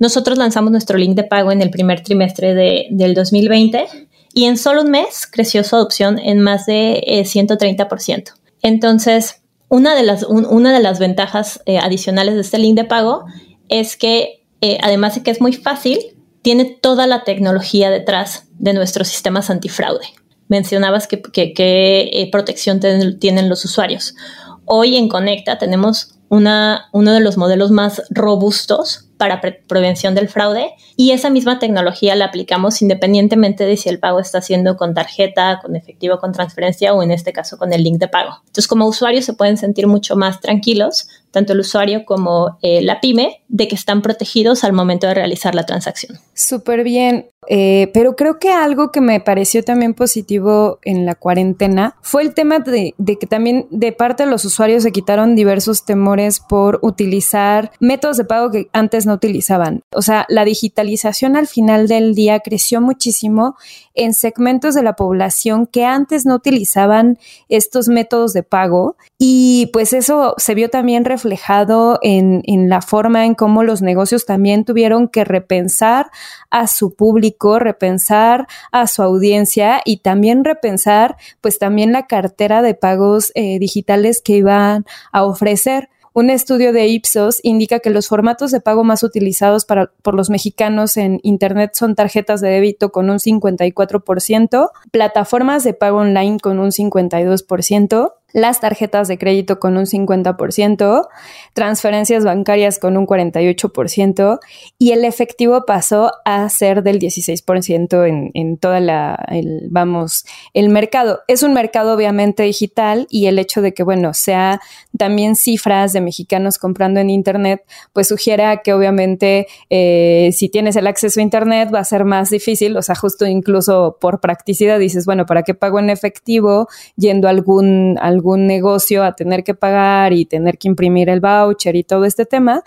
Nosotros 0.00 0.36
lanzamos 0.36 0.72
nuestro 0.72 0.98
link 0.98 1.14
de 1.14 1.24
pago 1.24 1.52
en 1.52 1.62
el 1.62 1.70
primer 1.70 2.02
trimestre 2.02 2.54
de, 2.54 2.88
del 2.90 3.14
2020 3.14 3.86
y 4.34 4.46
en 4.46 4.56
solo 4.58 4.82
un 4.82 4.90
mes 4.90 5.28
creció 5.30 5.62
su 5.62 5.76
adopción 5.76 6.18
en 6.18 6.40
más 6.40 6.66
de 6.66 7.04
130%. 7.06 8.16
Eh, 8.18 8.22
Entonces, 8.62 9.39
una 9.70 9.94
de 9.94 10.02
las, 10.02 10.24
una 10.24 10.72
de 10.74 10.80
las 10.80 10.98
ventajas 10.98 11.62
eh, 11.64 11.78
adicionales 11.78 12.34
de 12.34 12.40
este 12.40 12.58
link 12.58 12.76
de 12.76 12.84
pago 12.84 13.24
es 13.68 13.96
que, 13.96 14.44
eh, 14.60 14.78
además 14.82 15.14
de 15.14 15.22
que 15.22 15.30
es 15.30 15.40
muy 15.40 15.52
fácil, 15.52 15.98
tiene 16.42 16.64
toda 16.64 17.06
la 17.06 17.22
tecnología 17.22 17.88
detrás 17.88 18.48
de 18.58 18.74
nuestros 18.74 19.06
sistemas 19.08 19.48
antifraude. 19.48 20.06
Mencionabas 20.48 21.06
que, 21.06 21.22
eh, 21.34 22.28
protección 22.32 22.80
tienen 22.80 23.48
los 23.48 23.64
usuarios. 23.64 24.16
Hoy 24.64 24.96
en 24.96 25.08
Conecta 25.08 25.56
tenemos 25.58 26.18
una, 26.28 26.88
uno 26.92 27.12
de 27.12 27.20
los 27.20 27.36
modelos 27.36 27.70
más 27.70 28.02
robustos 28.10 29.09
para 29.20 29.42
prevención 29.42 30.14
del 30.14 30.30
fraude 30.30 30.70
y 30.96 31.10
esa 31.10 31.28
misma 31.28 31.58
tecnología 31.58 32.14
la 32.14 32.24
aplicamos 32.24 32.80
independientemente 32.80 33.66
de 33.66 33.76
si 33.76 33.90
el 33.90 33.98
pago 33.98 34.18
está 34.18 34.38
haciendo 34.38 34.78
con 34.78 34.94
tarjeta, 34.94 35.60
con 35.60 35.76
efectivo, 35.76 36.18
con 36.18 36.32
transferencia 36.32 36.94
o 36.94 37.02
en 37.02 37.10
este 37.10 37.34
caso 37.34 37.58
con 37.58 37.74
el 37.74 37.84
link 37.84 37.98
de 37.98 38.08
pago. 38.08 38.30
Entonces 38.46 38.66
como 38.66 38.86
usuarios 38.86 39.26
se 39.26 39.34
pueden 39.34 39.58
sentir 39.58 39.86
mucho 39.86 40.16
más 40.16 40.40
tranquilos, 40.40 41.06
tanto 41.32 41.52
el 41.52 41.60
usuario 41.60 42.06
como 42.06 42.58
eh, 42.62 42.80
la 42.80 43.00
pyme, 43.02 43.42
de 43.48 43.68
que 43.68 43.74
están 43.74 44.00
protegidos 44.00 44.64
al 44.64 44.72
momento 44.72 45.06
de 45.06 45.14
realizar 45.14 45.54
la 45.54 45.66
transacción. 45.66 46.18
Súper 46.34 46.82
bien, 46.82 47.30
eh, 47.48 47.90
pero 47.92 48.16
creo 48.16 48.38
que 48.38 48.50
algo 48.50 48.90
que 48.90 49.00
me 49.00 49.20
pareció 49.20 49.62
también 49.62 49.94
positivo 49.94 50.78
en 50.82 51.06
la 51.06 51.14
cuarentena 51.14 51.96
fue 52.00 52.22
el 52.22 52.34
tema 52.34 52.58
de, 52.60 52.94
de 52.96 53.18
que 53.18 53.26
también 53.26 53.66
de 53.70 53.92
parte 53.92 54.24
de 54.24 54.30
los 54.30 54.44
usuarios 54.44 54.82
se 54.82 54.92
quitaron 54.92 55.36
diversos 55.36 55.84
temores 55.84 56.40
por 56.40 56.78
utilizar 56.82 57.72
métodos 57.80 58.16
de 58.16 58.24
pago 58.24 58.50
que 58.50 58.68
antes 58.72 59.06
no 59.10 59.16
utilizaban. 59.16 59.82
O 59.92 60.02
sea, 60.02 60.24
la 60.28 60.44
digitalización 60.44 61.36
al 61.36 61.48
final 61.48 61.88
del 61.88 62.14
día 62.14 62.38
creció 62.40 62.80
muchísimo 62.80 63.56
en 63.94 64.14
segmentos 64.14 64.74
de 64.74 64.82
la 64.82 64.94
población 64.94 65.66
que 65.66 65.84
antes 65.84 66.24
no 66.24 66.36
utilizaban 66.36 67.18
estos 67.48 67.88
métodos 67.88 68.32
de 68.32 68.44
pago 68.44 68.96
y 69.18 69.68
pues 69.72 69.92
eso 69.92 70.34
se 70.38 70.54
vio 70.54 70.70
también 70.70 71.04
reflejado 71.04 71.98
en, 72.02 72.42
en 72.46 72.68
la 72.68 72.80
forma 72.80 73.26
en 73.26 73.34
cómo 73.34 73.64
los 73.64 73.82
negocios 73.82 74.24
también 74.26 74.64
tuvieron 74.64 75.08
que 75.08 75.24
repensar 75.24 76.10
a 76.50 76.68
su 76.68 76.94
público, 76.94 77.58
repensar 77.58 78.46
a 78.70 78.86
su 78.86 79.02
audiencia 79.02 79.82
y 79.84 79.98
también 79.98 80.44
repensar 80.44 81.16
pues 81.40 81.58
también 81.58 81.92
la 81.92 82.06
cartera 82.06 82.62
de 82.62 82.74
pagos 82.74 83.32
eh, 83.34 83.58
digitales 83.58 84.22
que 84.22 84.36
iban 84.36 84.84
a 85.12 85.24
ofrecer. 85.24 85.88
Un 86.12 86.28
estudio 86.28 86.72
de 86.72 86.88
Ipsos 86.88 87.38
indica 87.44 87.78
que 87.78 87.90
los 87.90 88.08
formatos 88.08 88.50
de 88.50 88.60
pago 88.60 88.82
más 88.82 89.04
utilizados 89.04 89.64
para, 89.64 89.92
por 90.02 90.14
los 90.14 90.28
mexicanos 90.28 90.96
en 90.96 91.20
Internet 91.22 91.72
son 91.74 91.94
tarjetas 91.94 92.40
de 92.40 92.48
débito 92.48 92.90
con 92.90 93.10
un 93.10 93.18
54%, 93.18 94.70
plataformas 94.90 95.62
de 95.62 95.74
pago 95.74 95.98
online 95.98 96.40
con 96.40 96.58
un 96.58 96.70
52%, 96.70 98.12
las 98.32 98.60
tarjetas 98.60 99.08
de 99.08 99.18
crédito 99.18 99.58
con 99.58 99.76
un 99.76 99.86
50%, 99.86 101.08
transferencias 101.52 102.24
bancarias 102.24 102.78
con 102.78 102.96
un 102.96 103.06
48% 103.06 104.38
y 104.78 104.92
el 104.92 105.04
efectivo 105.04 105.64
pasó 105.66 106.12
a 106.24 106.48
ser 106.48 106.82
del 106.82 106.98
16% 106.98 108.06
en, 108.06 108.30
en 108.34 108.56
toda 108.56 108.80
la, 108.80 109.24
vamos, 109.70 110.24
el 110.54 110.68
mercado. 110.68 111.20
Es 111.28 111.42
un 111.42 111.52
mercado 111.54 111.94
obviamente 111.94 112.42
digital 112.42 113.06
y 113.10 113.26
el 113.26 113.38
hecho 113.38 113.62
de 113.62 113.74
que, 113.74 113.82
bueno, 113.82 114.14
sea 114.14 114.60
también 114.96 115.36
cifras 115.36 115.92
de 115.92 116.00
mexicanos 116.00 116.58
comprando 116.58 117.00
en 117.00 117.10
Internet, 117.10 117.64
pues 117.92 118.08
sugiere 118.08 118.40
que 118.64 118.72
obviamente 118.72 119.46
eh, 119.68 120.30
si 120.32 120.48
tienes 120.48 120.76
el 120.76 120.86
acceso 120.86 121.20
a 121.20 121.22
Internet 121.22 121.70
va 121.74 121.80
a 121.80 121.84
ser 121.84 122.04
más 122.04 122.30
difícil, 122.30 122.76
o 122.76 122.82
sea, 122.82 122.94
justo 122.94 123.26
incluso 123.26 123.98
por 124.00 124.20
practicidad 124.20 124.78
dices, 124.78 125.06
bueno, 125.06 125.26
¿para 125.26 125.42
qué 125.42 125.54
pago 125.54 125.78
en 125.78 125.90
efectivo 125.90 126.68
yendo 126.96 127.28
a 127.28 127.30
algún 127.30 127.98
algún 128.00 128.19
negocio 128.36 129.04
a 129.04 129.14
tener 129.14 129.44
que 129.44 129.54
pagar 129.54 130.12
y 130.12 130.24
tener 130.24 130.58
que 130.58 130.68
imprimir 130.68 131.08
el 131.08 131.20
voucher 131.20 131.76
y 131.76 131.84
todo 131.84 132.04
este 132.04 132.26
tema. 132.26 132.62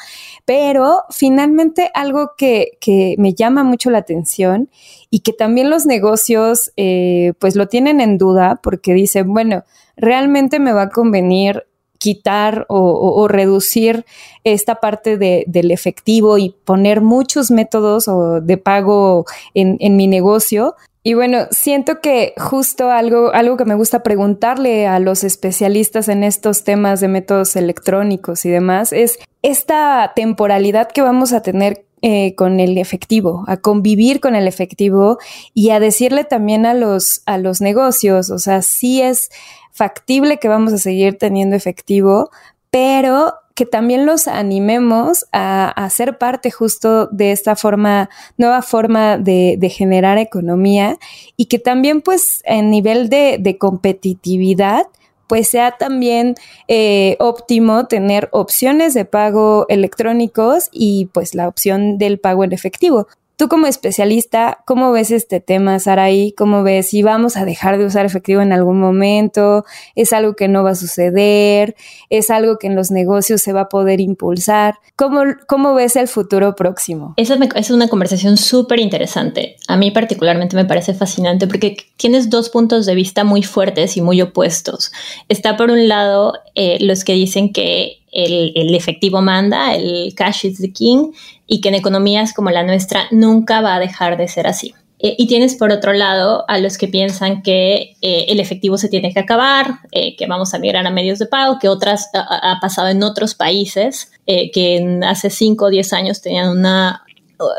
Pero 0.46 1.04
finalmente 1.10 1.92
algo 1.94 2.32
que, 2.38 2.78
que 2.80 3.16
me 3.18 3.34
llama 3.34 3.64
mucho 3.64 3.90
la 3.90 4.00
atención 4.00 4.70
y 5.10 5.20
que 5.20 5.34
también 5.34 5.70
los 5.70 5.86
negocios 5.86 6.72
eh, 6.78 7.34
pues 7.40 7.56
lo 7.56 7.68
tienen 7.68 8.02
en 8.02 8.18
duda 8.18 8.60
porque 8.62 8.94
dicen, 8.94 9.34
bueno, 9.34 9.64
realmente 9.96 10.60
me 10.60 10.74
va 10.74 10.84
a 10.84 10.90
convenir 10.90 11.66
quitar 12.04 12.66
o, 12.68 13.30
reducir 13.30 14.06
esta 14.44 14.82
parte 14.82 15.18
de, 15.18 15.46
del 15.48 15.72
efectivo 15.72 16.38
y 16.38 16.54
poner 16.66 17.00
muchos 17.00 17.50
métodos 17.50 18.10
de 18.42 18.58
pago 18.58 19.26
en, 19.54 19.78
en, 19.80 19.96
mi 19.96 20.08
negocio, 20.08 20.76
y 21.06 21.16
bueno, 21.16 21.48
siento 21.52 22.00
que 22.00 22.34
justo 22.38 22.90
algo, 22.90 23.34
algo 23.34 23.58
que 23.58 23.66
me 23.66 23.76
gusta 23.76 24.04
preguntarle 24.04 24.88
a 24.88 25.00
los 25.00 25.26
especialistas 25.26 26.08
en 26.08 26.24
estos 26.24 26.64
temas 26.64 27.02
de 27.02 27.10
métodos 27.10 27.58
electrónicos 27.58 28.46
y 28.46 28.50
demás 28.50 28.94
es 28.94 29.20
esta 29.42 30.14
temporalidad 30.16 30.90
que 30.90 31.02
vamos 31.02 31.34
a 31.34 31.42
tener 31.42 31.86
eh, 32.02 32.36
con 32.36 32.62
el 32.62 32.78
efectivo, 32.78 33.44
a 33.48 33.58
convivir 33.58 34.22
con 34.22 34.36
el 34.36 34.48
efectivo 34.48 35.18
y 35.54 35.72
a 35.72 35.82
decirle 35.82 36.24
también 36.24 36.66
a 36.66 36.74
los, 36.74 37.22
a 37.26 37.38
los 37.38 37.60
negocios, 37.60 38.30
o 38.30 38.40
sea, 38.40 38.62
sí 38.62 39.02
es 39.02 39.30
factible 39.72 40.38
que 40.38 40.48
vamos 40.48 40.72
a 40.72 40.78
seguir 40.78 41.18
teniendo 41.18 41.56
efectivo, 41.56 42.30
pero 42.74 43.36
que 43.54 43.68
también 43.68 44.08
los 44.08 44.28
animemos 44.28 45.28
a, 45.32 45.88
ser 45.92 46.18
parte 46.18 46.50
justo 46.50 47.06
de 47.06 47.32
esta 47.32 47.56
forma, 47.56 48.10
nueva 48.36 48.64
forma 48.64 49.20
de, 49.20 49.72
generar 49.72 50.18
economía 50.18 50.98
y 51.38 51.46
que 51.46 51.60
también 51.60 52.02
pues 52.02 52.42
en 52.46 52.72
nivel 52.72 53.10
de, 53.10 53.58
competitividad 53.60 54.88
pues 55.28 55.50
sea 55.50 55.78
también 55.78 56.34
eh, 56.68 57.16
óptimo 57.20 57.86
tener 57.86 58.28
opciones 58.32 58.96
de 58.96 59.06
pago 59.06 59.68
electrónicos 59.70 60.70
y 60.72 61.12
pues 61.14 61.36
la 61.36 61.48
opción 61.48 62.00
del 62.00 62.20
pago 62.20 62.44
en 62.44 62.54
efectivo. 62.54 63.08
Tú 63.36 63.48
como 63.48 63.66
especialista, 63.66 64.60
¿cómo 64.66 64.92
ves 64.92 65.10
este 65.10 65.40
tema, 65.40 65.80
Saraí? 65.80 66.34
¿Cómo 66.34 66.62
ves 66.62 66.90
si 66.90 67.02
vamos 67.02 67.36
a 67.36 67.46
dejar 67.46 67.80
de 67.80 67.86
usar 67.86 68.06
efectivo 68.06 68.42
en 68.42 68.54
algún 68.54 68.80
momento? 68.80 69.66
¿Es 69.96 70.14
algo 70.14 70.36
que 70.36 70.48
no 70.48 70.64
va 70.64 70.72
a 70.72 70.76
suceder? 70.76 71.76
¿Es 72.12 72.30
algo 72.30 72.60
que 72.60 72.68
en 72.68 72.76
los 72.76 72.92
negocios 72.92 73.42
se 73.42 73.52
va 73.52 73.62
a 73.62 73.70
poder 73.70 74.00
impulsar? 74.02 74.76
¿Cómo, 74.96 75.24
cómo 75.48 75.74
ves 75.74 75.96
el 75.96 76.08
futuro 76.08 76.56
próximo? 76.56 77.16
Esa 77.18 77.36
es 77.56 77.72
una 77.72 77.88
conversación 77.88 78.38
súper 78.38 78.80
interesante. 78.80 79.56
A 79.68 79.78
mí 79.78 79.90
particularmente 79.90 80.56
me 80.56 80.66
parece 80.66 80.94
fascinante 80.94 81.48
porque 81.48 81.76
tienes 81.98 82.30
dos 82.30 82.50
puntos 82.50 82.86
de 82.86 82.94
vista 82.94 83.24
muy 83.24 83.42
fuertes 83.42 83.98
y 83.98 84.02
muy 84.02 84.22
opuestos. 84.22 84.92
Está 85.28 85.58
por 85.58 85.72
un 85.72 85.88
lado 85.88 86.34
eh, 86.54 86.78
los 86.82 87.04
que 87.04 87.14
dicen 87.14 87.52
que 87.52 88.03
el, 88.14 88.76
efectivo 88.76 89.22
manda, 89.22 89.76
el 89.76 90.14
cash 90.16 90.46
is 90.46 90.60
the 90.60 90.72
king, 90.72 91.12
y 91.48 91.62
que 91.62 91.70
en 91.70 91.76
economías 91.76 92.34
como 92.34 92.50
la 92.50 92.64
nuestra 92.64 93.06
nunca 93.12 93.62
va 93.62 93.76
a 93.76 93.80
dejar 93.80 94.18
de 94.18 94.28
ser 94.28 94.48
así. 94.48 94.74
Eh, 95.00 95.16
y 95.18 95.28
tienes 95.28 95.56
por 95.56 95.72
otro 95.72 95.92
lado 95.92 96.46
a 96.48 96.60
los 96.60 96.78
que 96.78 96.88
piensan 96.88 97.42
que 97.42 97.98
eh, 98.02 98.26
el 98.30 98.40
efectivo 98.40 98.78
se 98.78 98.88
tiene 98.88 99.14
que 99.14 99.20
acabar, 99.20 99.80
eh, 99.92 100.16
que 100.16 100.28
vamos 100.28 100.54
a 100.54 100.60
migrar 100.60 100.88
a 100.88 100.92
medios 100.92 101.20
de 101.20 101.26
pago, 101.26 101.60
que 101.60 101.68
otras 101.68 102.10
ha, 102.14 102.58
pasado 102.62 102.88
en 102.88 103.04
otros 103.04 103.36
países 103.36 104.12
que 104.26 105.00
hace 105.06 105.30
5 105.30 105.66
o 105.66 105.70
10 105.70 105.92
años 105.92 106.22
tenían 106.22 106.50
una, 106.58 107.04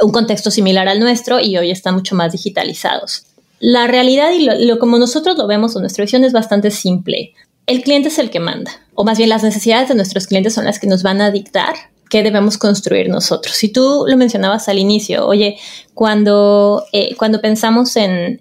un 0.00 0.10
contexto 0.10 0.50
similar 0.50 0.88
al 0.88 1.00
nuestro 1.00 1.38
y 1.38 1.58
hoy 1.58 1.70
están 1.70 1.94
mucho 1.94 2.14
más 2.14 2.32
digitalizados. 2.32 3.26
La 3.60 3.86
realidad 3.86 4.30
y 4.32 4.46
lo, 4.66 4.78
como 4.78 4.98
nosotros 4.98 5.36
lo 5.36 5.46
vemos 5.46 5.76
o 5.76 5.80
nuestra 5.80 6.04
visión 6.04 6.24
es 6.24 6.32
bastante 6.32 6.70
simple 6.70 7.34
el 7.66 7.82
cliente 7.82 8.08
es 8.08 8.18
el 8.18 8.30
que 8.30 8.40
manda, 8.40 8.70
o 8.94 9.04
más 9.04 9.18
bien 9.18 9.30
las 9.30 9.42
necesidades 9.42 9.88
de 9.88 9.94
nuestros 9.94 10.26
clientes 10.26 10.54
son 10.54 10.64
las 10.64 10.78
que 10.78 10.86
nos 10.86 11.02
van 11.02 11.20
a 11.20 11.30
dictar 11.30 11.74
qué 12.10 12.22
debemos 12.22 12.58
construir 12.58 13.08
nosotros. 13.08 13.56
Si 13.56 13.72
tú 13.72 14.04
lo 14.06 14.16
mencionabas 14.16 14.68
al 14.68 14.78
inicio, 14.78 15.26
oye, 15.26 15.56
cuando, 15.94 16.84
eh, 16.92 17.16
cuando 17.16 17.40
pensamos 17.40 17.96
en, 17.96 18.40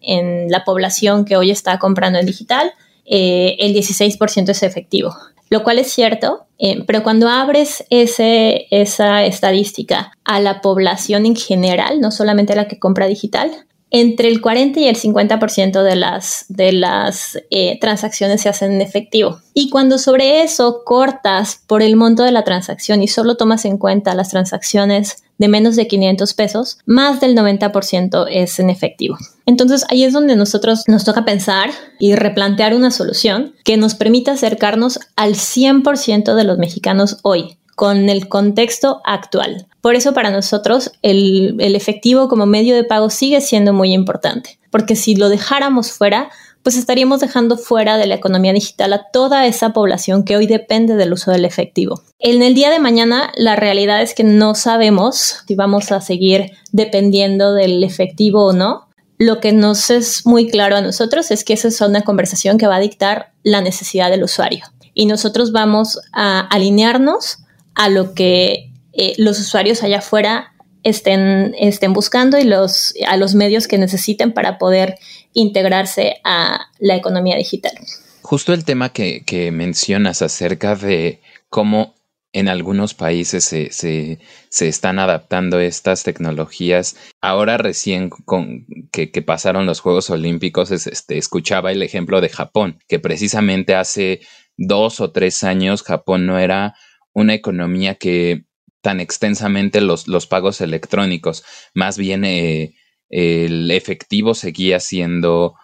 la 0.49 0.63
población 0.63 1.25
que 1.25 1.37
hoy 1.37 1.51
está 1.51 1.79
comprando 1.79 2.19
en 2.19 2.25
digital, 2.25 2.71
eh, 3.05 3.55
el 3.59 3.73
16% 3.73 4.49
es 4.49 4.63
efectivo, 4.63 5.15
lo 5.49 5.63
cual 5.63 5.79
es 5.79 5.91
cierto, 5.91 6.45
eh, 6.59 6.83
pero 6.85 7.03
cuando 7.03 7.29
abres 7.29 7.83
ese, 7.89 8.67
esa 8.69 9.23
estadística 9.23 10.11
a 10.23 10.39
la 10.39 10.61
población 10.61 11.25
en 11.25 11.35
general, 11.35 11.99
no 11.99 12.11
solamente 12.11 12.53
a 12.53 12.57
la 12.57 12.67
que 12.67 12.79
compra 12.79 13.07
digital, 13.07 13.65
entre 13.93 14.27
el 14.27 14.41
40 14.41 14.79
y 14.79 14.87
el 14.87 14.97
50% 14.97 15.83
de 15.83 15.95
las, 15.95 16.45
de 16.49 16.73
las 16.73 17.37
eh, 17.51 17.77
transacciones 17.79 18.41
se 18.41 18.49
hacen 18.49 18.73
en 18.73 18.81
efectivo. 18.81 19.39
Y 19.53 19.69
cuando 19.69 19.99
sobre 19.99 20.41
eso 20.41 20.81
cortas 20.83 21.61
por 21.67 21.83
el 21.83 21.95
monto 21.95 22.23
de 22.23 22.31
la 22.31 22.43
transacción 22.43 23.03
y 23.03 23.07
solo 23.07 23.37
tomas 23.37 23.65
en 23.65 23.77
cuenta 23.77 24.15
las 24.15 24.29
transacciones 24.29 25.23
de 25.37 25.47
menos 25.47 25.75
de 25.75 25.87
500 25.87 26.33
pesos, 26.33 26.79
más 26.87 27.21
del 27.21 27.37
90% 27.37 28.25
es 28.31 28.59
en 28.59 28.71
efectivo. 28.71 29.15
Entonces 29.45 29.85
ahí 29.89 30.03
es 30.03 30.13
donde 30.13 30.35
nosotros 30.35 30.85
nos 30.87 31.03
toca 31.03 31.23
pensar 31.23 31.69
y 31.99 32.15
replantear 32.15 32.73
una 32.73 32.89
solución 32.89 33.53
que 33.63 33.77
nos 33.77 33.93
permita 33.93 34.31
acercarnos 34.31 34.99
al 35.15 35.35
100% 35.35 36.33
de 36.33 36.43
los 36.43 36.57
mexicanos 36.57 37.19
hoy 37.21 37.57
con 37.75 38.09
el 38.09 38.27
contexto 38.27 39.01
actual. 39.03 39.67
Por 39.81 39.95
eso 39.95 40.13
para 40.13 40.31
nosotros 40.31 40.91
el, 41.01 41.59
efectivo 41.59 42.27
como 42.27 42.45
medio 42.45 42.75
de 42.75 42.83
pago 42.83 43.09
sigue 43.09 43.41
siendo 43.41 43.73
muy 43.73 43.93
importante, 43.93 44.59
porque 44.71 44.95
si 44.95 45.15
lo 45.15 45.29
dejáramos 45.29 45.91
fuera, 45.91 46.29
pues 46.61 46.77
estaríamos 46.77 47.19
dejando 47.19 47.57
fuera 47.57 47.97
de 47.97 48.07
la 48.07 48.15
economía 48.15 48.53
digital 48.53 48.93
a 48.93 49.07
toda 49.11 49.45
esa 49.45 49.73
población 49.73 50.23
que 50.23 50.37
hoy 50.37 50.47
depende 50.47 50.95
del 50.95 51.11
uso 51.11 51.31
del 51.31 51.43
efectivo. 51.43 52.01
En 52.19 52.41
el 52.41 52.55
día 52.55 52.69
de 52.69 52.79
mañana, 52.79 53.31
la 53.35 53.57
realidad 53.57 54.01
es 54.01 54.13
que 54.13 54.23
no 54.23 54.55
sabemos 54.55 55.43
si 55.45 55.55
vamos 55.55 55.91
a 55.91 55.99
seguir 55.99 56.51
dependiendo 56.71 57.53
del 57.53 57.83
efectivo 57.83 58.45
o 58.45 58.53
no. 58.53 58.87
Lo 59.17 59.41
que 59.41 59.51
nos 59.51 59.89
es 59.89 60.25
muy 60.25 60.49
claro 60.49 60.77
a 60.77 60.81
nosotros 60.81 61.31
es 61.31 61.43
que 61.43 61.53
esa 61.53 61.67
es 61.67 61.81
una 61.81 62.01
conversación 62.01 62.57
que 62.57 62.67
va 62.67 62.77
a 62.77 62.79
dictar 62.79 63.33
la 63.43 63.59
necesidad 63.59 64.09
del 64.09 64.23
usuario. 64.23 64.65
Y 64.93 65.05
nosotros 65.05 65.51
vamos 65.51 65.99
a 66.13 66.39
alinearnos 66.39 67.42
a 67.75 67.89
lo 67.89 68.13
que 68.13 68.71
eh, 68.93 69.13
los 69.17 69.39
usuarios 69.39 69.83
allá 69.83 69.99
afuera 69.99 70.53
estén, 70.83 71.55
estén 71.57 71.93
buscando 71.93 72.37
y 72.37 72.43
los, 72.43 72.93
a 73.07 73.17
los 73.17 73.35
medios 73.35 73.67
que 73.67 73.77
necesiten 73.77 74.33
para 74.33 74.57
poder 74.57 74.95
integrarse 75.33 76.17
a 76.23 76.67
la 76.79 76.95
economía 76.95 77.37
digital. 77.37 77.73
Justo 78.21 78.53
el 78.53 78.63
tema 78.63 78.89
que, 78.89 79.49
mencionas 79.51 80.21
acerca 80.21 80.75
de 80.75 81.21
cómo 81.49 81.95
en 82.31 82.47
algunos 82.47 82.93
países 82.95 83.43
se, 83.43 83.71
se, 83.71 84.19
están 84.67 84.97
adaptando 84.97 85.59
estas 85.59 86.03
tecnologías. 86.03 86.95
Ahora 87.21 87.57
recién 87.57 88.09
con 88.09 88.65
que, 88.91 89.07
pasaron 89.21 89.65
los 89.65 89.81
Juegos 89.81 90.09
Olímpicos, 90.09 90.71
este, 90.71 91.17
escuchaba 91.17 91.71
el 91.71 91.83
ejemplo 91.83 92.21
de 92.21 92.29
Japón, 92.29 92.79
que 92.87 92.99
precisamente 92.99 93.75
hace 93.75 94.21
dos 94.57 94.99
o 94.99 95.11
tres 95.11 95.43
años 95.43 95.83
Japón 95.83 96.25
no 96.25 96.39
era 96.39 96.75
una 97.13 97.33
economía 97.33 97.95
que 97.95 98.45
tan 98.81 98.99
extensamente 98.99 99.81
los, 99.81 100.07
los 100.07 100.27
pagos 100.27 100.59
electrónicos, 100.61 101.43
más 101.73 101.97
bien 101.97 102.25
eh, 102.25 102.75
el 103.09 103.71
efectivo 103.71 104.33
seguía 104.33 104.79
siendo 104.79 105.55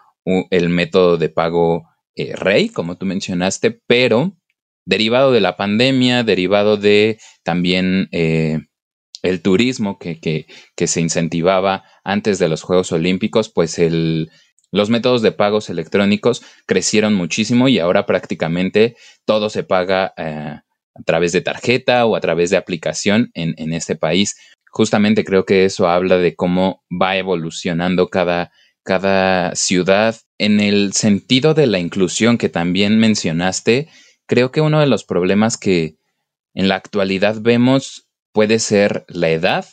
el 0.52 0.70
método 0.70 1.18
de 1.18 1.30
pago 1.30 1.88
eh, 2.16 2.36
rey, 2.36 2.70
como 2.70 2.98
tú 2.98 3.06
mencionaste, 3.06 3.72
pero 3.88 4.38
derivado 4.86 5.32
de 5.32 5.42
la 5.42 5.58
pandemia, 5.58 6.24
derivado 6.24 6.78
de 6.78 7.20
también 7.44 8.08
eh, 8.12 8.60
el 9.22 9.42
turismo 9.42 9.98
que, 10.00 10.20
que, 10.20 10.48
que, 10.76 10.88
se 10.88 11.02
incentivaba 11.02 11.84
antes 12.04 12.40
de 12.40 12.48
los 12.48 12.62
Juegos 12.62 12.92
Olímpicos, 12.92 13.50
pues 13.50 13.80
el, 13.80 14.30
los 14.72 14.90
métodos 14.90 15.22
de 15.22 15.32
pagos 15.32 15.70
electrónicos 15.70 16.44
crecieron 16.66 17.16
muchísimo 17.16 17.68
y 17.68 17.80
ahora 17.80 18.06
prácticamente 18.06 18.96
todo 19.26 19.50
se 19.50 19.64
paga 19.64 20.14
a 21.00 21.04
través 21.04 21.32
de 21.32 21.42
tarjeta 21.42 22.06
o 22.06 22.16
a 22.16 22.20
través 22.20 22.50
de 22.50 22.58
aplicación 22.58 23.32
en, 23.34 23.54
en 23.58 23.74
este 23.74 23.96
país. 23.96 24.36
Justamente 24.72 25.24
creo 25.24 25.46
que 25.46 25.66
eso 25.66 25.88
habla 25.88 26.18
de 26.18 26.36
cómo 26.36 26.84
va 26.90 27.18
evolucionando 27.18 28.10
cada, 28.10 28.52
cada 28.84 29.56
ciudad. 29.56 30.16
En 30.38 30.60
el 30.60 30.94
sentido 30.94 31.54
de 31.54 31.68
la 31.68 31.80
inclusión 31.80 32.38
que 32.38 32.50
también 32.50 33.00
mencionaste, 33.00 33.90
creo 34.28 34.52
que 34.52 34.62
uno 34.62 34.80
de 34.80 34.88
los 34.88 35.04
problemas 35.04 35.58
que 35.58 35.98
en 36.54 36.68
la 36.68 36.76
actualidad 36.76 37.38
vemos 37.42 38.08
puede 38.32 38.60
ser 38.60 39.06
la 39.08 39.30
edad. 39.30 39.66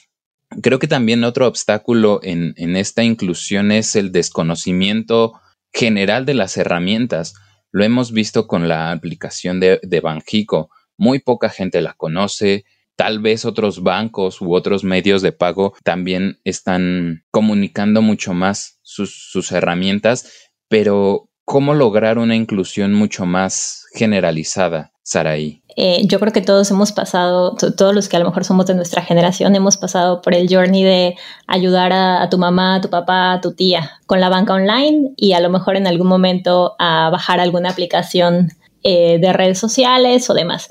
Creo 0.63 0.79
que 0.79 0.89
también 0.89 1.25
otro 1.25 1.47
obstáculo 1.47 2.21
en, 2.23 2.55
en 2.57 2.77
esta 2.77 3.03
inclusión 3.03 3.73
es 3.73 3.97
el 3.97 4.13
desconocimiento 4.13 5.33
general 5.73 6.25
de 6.25 6.35
las 6.35 6.57
herramientas. 6.57 7.35
Lo 7.71 7.85
hemos 7.85 8.13
visto 8.13 8.47
con 8.47 8.69
la 8.69 8.93
aplicación 8.93 9.61
de, 9.61 9.81
de 9.83 10.01
Banjico 10.01 10.71
muy 10.97 11.19
poca 11.19 11.49
gente 11.49 11.81
la 11.81 11.95
conoce. 11.95 12.65
Tal 12.97 13.21
vez 13.21 13.45
otros 13.45 13.83
bancos 13.83 14.41
u 14.41 14.55
otros 14.55 14.83
medios 14.83 15.21
de 15.21 15.33
pago 15.33 15.75
también 15.85 16.41
están 16.45 17.25
comunicando 17.31 18.01
mucho 18.01 18.33
más 18.33 18.81
sus, 18.83 19.53
herramientas, 19.53 20.51
pero 20.69 21.29
¿cómo 21.45 21.75
lograr 21.75 22.19
una 22.19 22.35
inclusión 22.35 22.95
mucho 22.95 23.27
más 23.27 23.85
generalizada, 23.95 24.93
Saraí? 25.03 25.63
Eh, 25.77 26.07
yo 26.07 26.19
creo 26.19 26.33
que 26.33 26.41
todos 26.41 26.71
hemos 26.71 26.93
pasado, 26.93 27.55
todos 27.55 27.95
los 27.95 28.09
que 28.09 28.17
a 28.17 28.21
lo 28.21 28.25
mejor 28.25 28.45
somos 28.45 28.65
de 28.65 28.75
nuestra 28.75 29.03
generación, 29.03 29.55
hemos 29.55 29.77
pasado 29.77 30.23
por 30.23 30.35
el 30.35 30.49
journey 30.49 30.83
de 30.83 31.17
ayudar 31.47 31.93
a, 31.93 32.23
a, 32.23 32.31
tu 32.31 32.39
mamá, 32.39 32.77
a 32.77 32.81
tu 32.81 32.89
papá, 32.89 33.35
a 33.35 33.41
tu 33.43 33.53
tía 33.53 33.91
con 34.07 34.21
la 34.21 34.31
banca 34.31 34.55
online 34.55 35.13
y 35.17 35.35
a 35.35 35.41
lo 35.41 35.51
mejor 35.51 35.77
en 35.77 35.87
algún 35.87 36.07
momento 36.07 36.77
a 36.79 37.11
bajar 37.11 37.41
alguna 37.41 37.69
aplicación 37.69 38.53
eh, 38.89 39.19
de 39.19 39.33
redes 39.33 39.59
sociales 39.59 40.31
o 40.31 40.35
demás. 40.35 40.69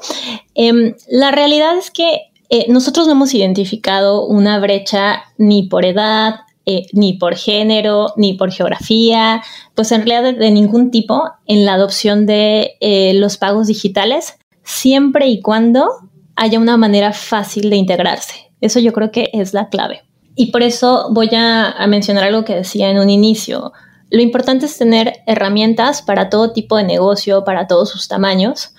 Em, 0.53 0.95
la 1.09 1.31
realidad 1.31 1.77
es 1.77 1.91
que 1.91 2.31
eh, 2.49 2.65
nosotros 2.69 3.07
no 3.07 3.11
hemos 3.11 3.33
identificado 3.33 4.25
una 4.25 4.57
brecha 4.59 5.25
ni 5.37 5.63
por 5.63 5.83
edad, 5.83 6.35
eh, 6.65 6.85
ni 6.93 7.11
por 7.11 7.35
género, 7.35 8.13
ni 8.15 8.33
por 8.33 8.53
geografía, 8.53 9.43
pues 9.73 9.91
en 9.91 10.07
realidad 10.07 10.33
de, 10.33 10.49
ningún 10.49 10.91
tipo 10.91 11.23
en 11.45 11.65
la 11.65 11.73
adopción 11.73 12.25
de 12.25 12.77
los 13.15 13.35
pagos 13.35 13.67
digitales, 13.67 14.37
siempre 14.63 15.27
y 15.27 15.41
cuando 15.41 15.89
haya 16.37 16.57
una 16.57 16.77
manera 16.77 17.11
fácil 17.11 17.69
de 17.69 17.75
integrarse. 17.75 18.49
Eso 18.61 18.79
yo 18.79 18.93
creo 18.93 19.11
que 19.11 19.29
es 19.33 19.53
la 19.53 19.67
clave. 19.67 20.03
Y 20.37 20.51
por 20.51 20.63
eso 20.63 21.09
voy 21.11 21.31
a, 21.35 21.69
a 21.69 21.85
mencionar 21.87 22.23
algo 22.23 22.45
que 22.45 22.55
decía 22.55 22.89
en 22.89 22.97
un 22.97 23.09
inicio. 23.09 23.73
Lo 24.09 24.21
importante 24.21 24.65
es 24.65 24.77
tener 24.77 25.13
herramientas 25.25 26.01
para 26.01 26.29
todo 26.29 26.53
tipo 26.53 26.77
de 26.77 26.83
negocio, 26.83 27.43
para 27.43 27.67
todos 27.67 27.89
sus 27.89 28.07
tamaños, 28.07 28.73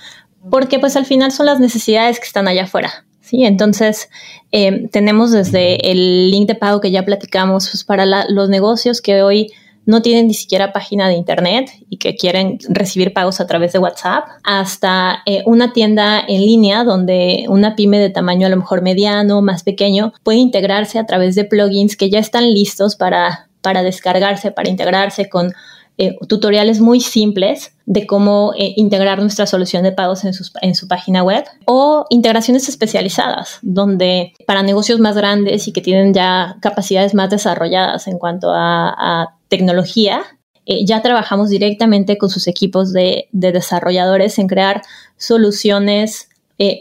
porque 0.50 0.78
pues 0.78 0.96
al 0.96 1.06
final 1.06 1.32
son 1.32 1.46
las 1.46 1.60
necesidades 1.60 2.20
que 2.20 2.26
están 2.26 2.48
allá 2.48 2.64
afuera. 2.64 3.04
¿sí? 3.20 3.44
Entonces, 3.44 4.08
eh, 4.52 4.88
tenemos 4.92 5.32
desde 5.32 5.90
el 5.90 6.30
link 6.30 6.46
de 6.46 6.54
pago 6.54 6.80
que 6.80 6.90
ya 6.90 7.04
platicamos 7.04 7.68
pues, 7.70 7.84
para 7.84 8.06
los 8.28 8.48
negocios 8.48 9.00
que 9.00 9.22
hoy 9.22 9.52
no 9.86 10.02
tienen 10.02 10.26
ni 10.26 10.34
siquiera 10.34 10.72
página 10.72 11.08
de 11.08 11.14
internet 11.14 11.70
y 11.88 11.98
que 11.98 12.16
quieren 12.16 12.58
recibir 12.68 13.12
pagos 13.12 13.40
a 13.40 13.46
través 13.46 13.72
de 13.72 13.78
WhatsApp, 13.78 14.24
hasta 14.42 15.22
eh, 15.26 15.42
una 15.46 15.72
tienda 15.72 16.20
en 16.26 16.40
línea 16.40 16.82
donde 16.82 17.46
una 17.48 17.76
pyme 17.76 17.98
de 18.00 18.10
tamaño 18.10 18.48
a 18.48 18.50
lo 18.50 18.56
mejor 18.56 18.82
mediano, 18.82 19.40
más 19.42 19.62
pequeño, 19.62 20.12
puede 20.24 20.38
integrarse 20.38 20.98
a 20.98 21.06
través 21.06 21.36
de 21.36 21.44
plugins 21.44 21.96
que 21.96 22.10
ya 22.10 22.18
están 22.18 22.52
listos 22.52 22.96
para, 22.96 23.45
para 23.66 23.82
descargarse, 23.82 24.52
para 24.52 24.70
integrarse 24.70 25.28
con 25.28 25.52
eh, 25.98 26.16
tutoriales 26.28 26.80
muy 26.80 27.00
simples 27.00 27.74
de 27.84 28.06
cómo 28.06 28.52
eh, 28.56 28.74
integrar 28.76 29.18
nuestra 29.18 29.44
solución 29.44 29.82
de 29.82 29.90
pagos 29.90 30.22
en, 30.24 30.34
en, 30.62 30.76
su 30.76 30.86
página 30.86 31.24
web 31.24 31.44
o 31.64 32.06
integraciones 32.10 32.68
especializadas, 32.68 33.58
donde 33.62 34.34
para 34.46 34.62
negocios 34.62 35.00
más 35.00 35.16
grandes 35.16 35.66
y 35.66 35.72
que 35.72 35.80
tienen 35.80 36.14
ya 36.14 36.58
capacidades 36.62 37.12
más 37.12 37.28
desarrolladas 37.28 38.06
en 38.06 38.18
cuanto 38.18 38.52
a, 38.54 39.34
tecnología, 39.48 40.22
eh, 40.64 40.84
ya 40.84 41.02
trabajamos 41.02 41.50
directamente 41.50 42.18
con 42.18 42.30
sus 42.30 42.46
equipos 42.46 42.92
de, 42.92 43.26
de 43.32 43.50
desarrolladores 43.50 44.38
en 44.38 44.46
crear 44.46 44.82
soluciones 45.16 46.28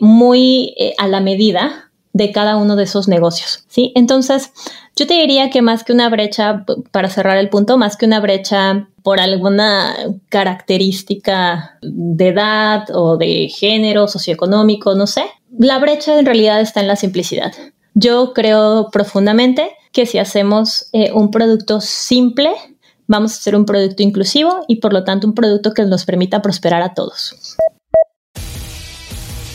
muy 0.02 0.76
a 1.00 1.08
la 1.08 1.20
medida 1.20 1.86
de 2.16 2.32
cada 2.32 2.56
uno 2.56 2.78
de 2.78 2.86
esos 2.86 3.10
negocios. 3.10 3.66
¿sí? 3.68 3.92
Entonces, 3.94 4.54
yo 4.96 5.06
te 5.06 5.16
diría 5.16 5.50
que 5.50 5.62
más 5.62 5.84
que 5.84 5.92
una 5.92 6.08
brecha, 6.08 6.64
para 6.92 7.10
cerrar 7.10 7.38
el 7.38 7.50
punto, 7.50 7.78
más 7.78 7.98
que 7.98 8.06
una 8.06 8.22
brecha 8.22 8.88
por 9.04 9.20
alguna 9.20 9.94
característica 10.30 11.78
de 11.82 12.30
edad 12.30 12.86
o 12.94 13.18
de 13.18 13.50
género 13.50 14.08
socioeconómico, 14.08 14.96
no 14.96 15.08
sé, 15.08 15.26
la 15.60 15.78
brecha 15.78 16.18
en 16.18 16.26
realidad 16.26 16.62
está 16.62 16.80
en 16.80 16.88
la 16.88 16.96
simplicidad. 16.96 17.52
Yo 17.96 18.32
creo 18.34 18.88
profundamente 18.94 19.72
que 19.92 20.06
si 20.06 20.18
hacemos 20.18 20.88
eh, 20.94 21.12
un 21.14 21.32
producto 21.32 21.82
simple, 21.82 22.52
vamos 23.08 23.34
a 23.34 23.36
hacer 23.36 23.58
un 23.58 23.66
producto 23.66 24.04
inclusivo 24.04 24.62
y 24.70 24.78
por 24.78 24.94
lo 24.94 25.04
tanto 25.04 25.28
un 25.28 25.36
producto 25.36 25.74
que 25.74 25.84
nos 25.84 26.06
permita 26.06 26.42
prosperar 26.42 26.82
a 26.82 26.94
todos. 26.94 27.58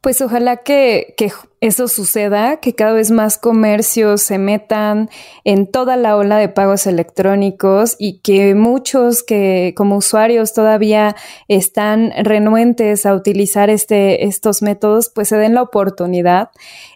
Pues 0.00 0.20
ojalá 0.22 0.58
que, 0.58 1.14
que 1.16 1.32
eso 1.60 1.88
suceda, 1.88 2.58
que 2.58 2.74
cada 2.74 2.92
vez 2.92 3.10
más 3.10 3.36
comercios 3.36 4.22
se 4.22 4.38
metan 4.38 5.10
en 5.42 5.66
toda 5.66 5.96
la 5.96 6.16
ola 6.16 6.38
de 6.38 6.48
pagos 6.48 6.86
electrónicos 6.86 7.96
y 7.98 8.20
que 8.20 8.54
muchos 8.54 9.24
que 9.24 9.74
como 9.76 9.96
usuarios 9.96 10.52
todavía 10.52 11.16
están 11.48 12.12
renuentes 12.22 13.06
a 13.06 13.14
utilizar 13.14 13.70
este, 13.70 14.26
estos 14.26 14.62
métodos, 14.62 15.10
pues 15.12 15.28
se 15.28 15.36
den 15.36 15.54
la 15.54 15.62
oportunidad 15.62 16.50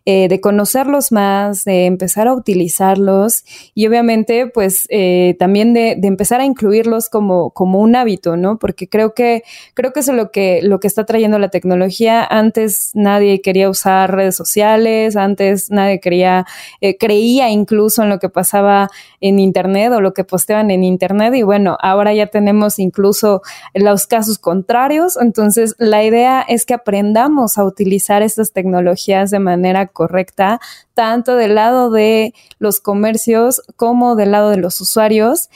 eh, 0.04 0.28
de 0.28 0.40
conocerlos 0.40 1.10
más, 1.10 1.64
de 1.64 1.86
empezar 1.86 2.28
a 2.28 2.34
utilizarlos 2.34 3.44
y 3.74 3.86
obviamente 3.88 4.46
pues 4.46 4.86
eh, 4.90 5.36
también 5.40 5.74
de, 5.74 5.96
de, 5.96 6.08
empezar 6.08 6.40
a 6.40 6.44
incluirlos 6.44 7.08
como, 7.08 7.50
como 7.50 7.80
un 7.80 7.96
hábito, 7.96 8.36
¿no? 8.36 8.58
Porque 8.58 8.88
creo 8.88 9.14
que, 9.14 9.42
creo 9.74 9.92
que 9.92 10.00
eso 10.00 10.12
es 10.12 10.18
lo 10.18 10.30
que, 10.30 10.60
lo 10.62 10.78
que 10.78 10.88
está 10.88 11.04
trayendo 11.04 11.38
la 11.38 11.50
tecnología. 11.50 12.24
Antes 12.24 12.90
nadie 12.94 13.40
quería 13.40 13.68
usar 13.68 14.14
redes 14.14 14.36
sociales 14.36 14.51
antes 14.60 15.70
nadie 15.70 16.00
creía, 16.00 16.46
eh, 16.80 16.96
creía 16.96 17.50
incluso 17.50 18.02
en 18.02 18.08
lo 18.08 18.18
que 18.18 18.28
pasaba 18.28 18.90
en 19.20 19.38
Internet 19.38 19.92
o 19.92 20.00
lo 20.00 20.14
que 20.14 20.24
posteaban 20.24 20.70
en 20.70 20.84
Internet 20.84 21.34
y 21.34 21.42
bueno, 21.42 21.76
ahora 21.80 22.12
ya 22.14 22.26
tenemos 22.26 22.78
incluso 22.78 23.42
los 23.74 24.06
casos 24.06 24.38
contrarios, 24.38 25.16
entonces 25.16 25.74
la 25.78 26.04
idea 26.04 26.42
es 26.42 26.66
que 26.66 26.74
aprendamos 26.74 27.58
a 27.58 27.64
utilizar 27.64 28.22
estas 28.22 28.52
tecnologías 28.52 29.30
de 29.30 29.38
manera 29.38 29.86
correcta, 29.86 30.60
tanto 30.94 31.36
del 31.36 31.54
lado 31.54 31.90
de 31.90 32.34
los 32.58 32.80
comercios 32.80 33.62
como 33.76 34.16
del 34.16 34.32
lado 34.32 34.50
de 34.50 34.56
los 34.58 34.80
usuarios. 34.80 35.48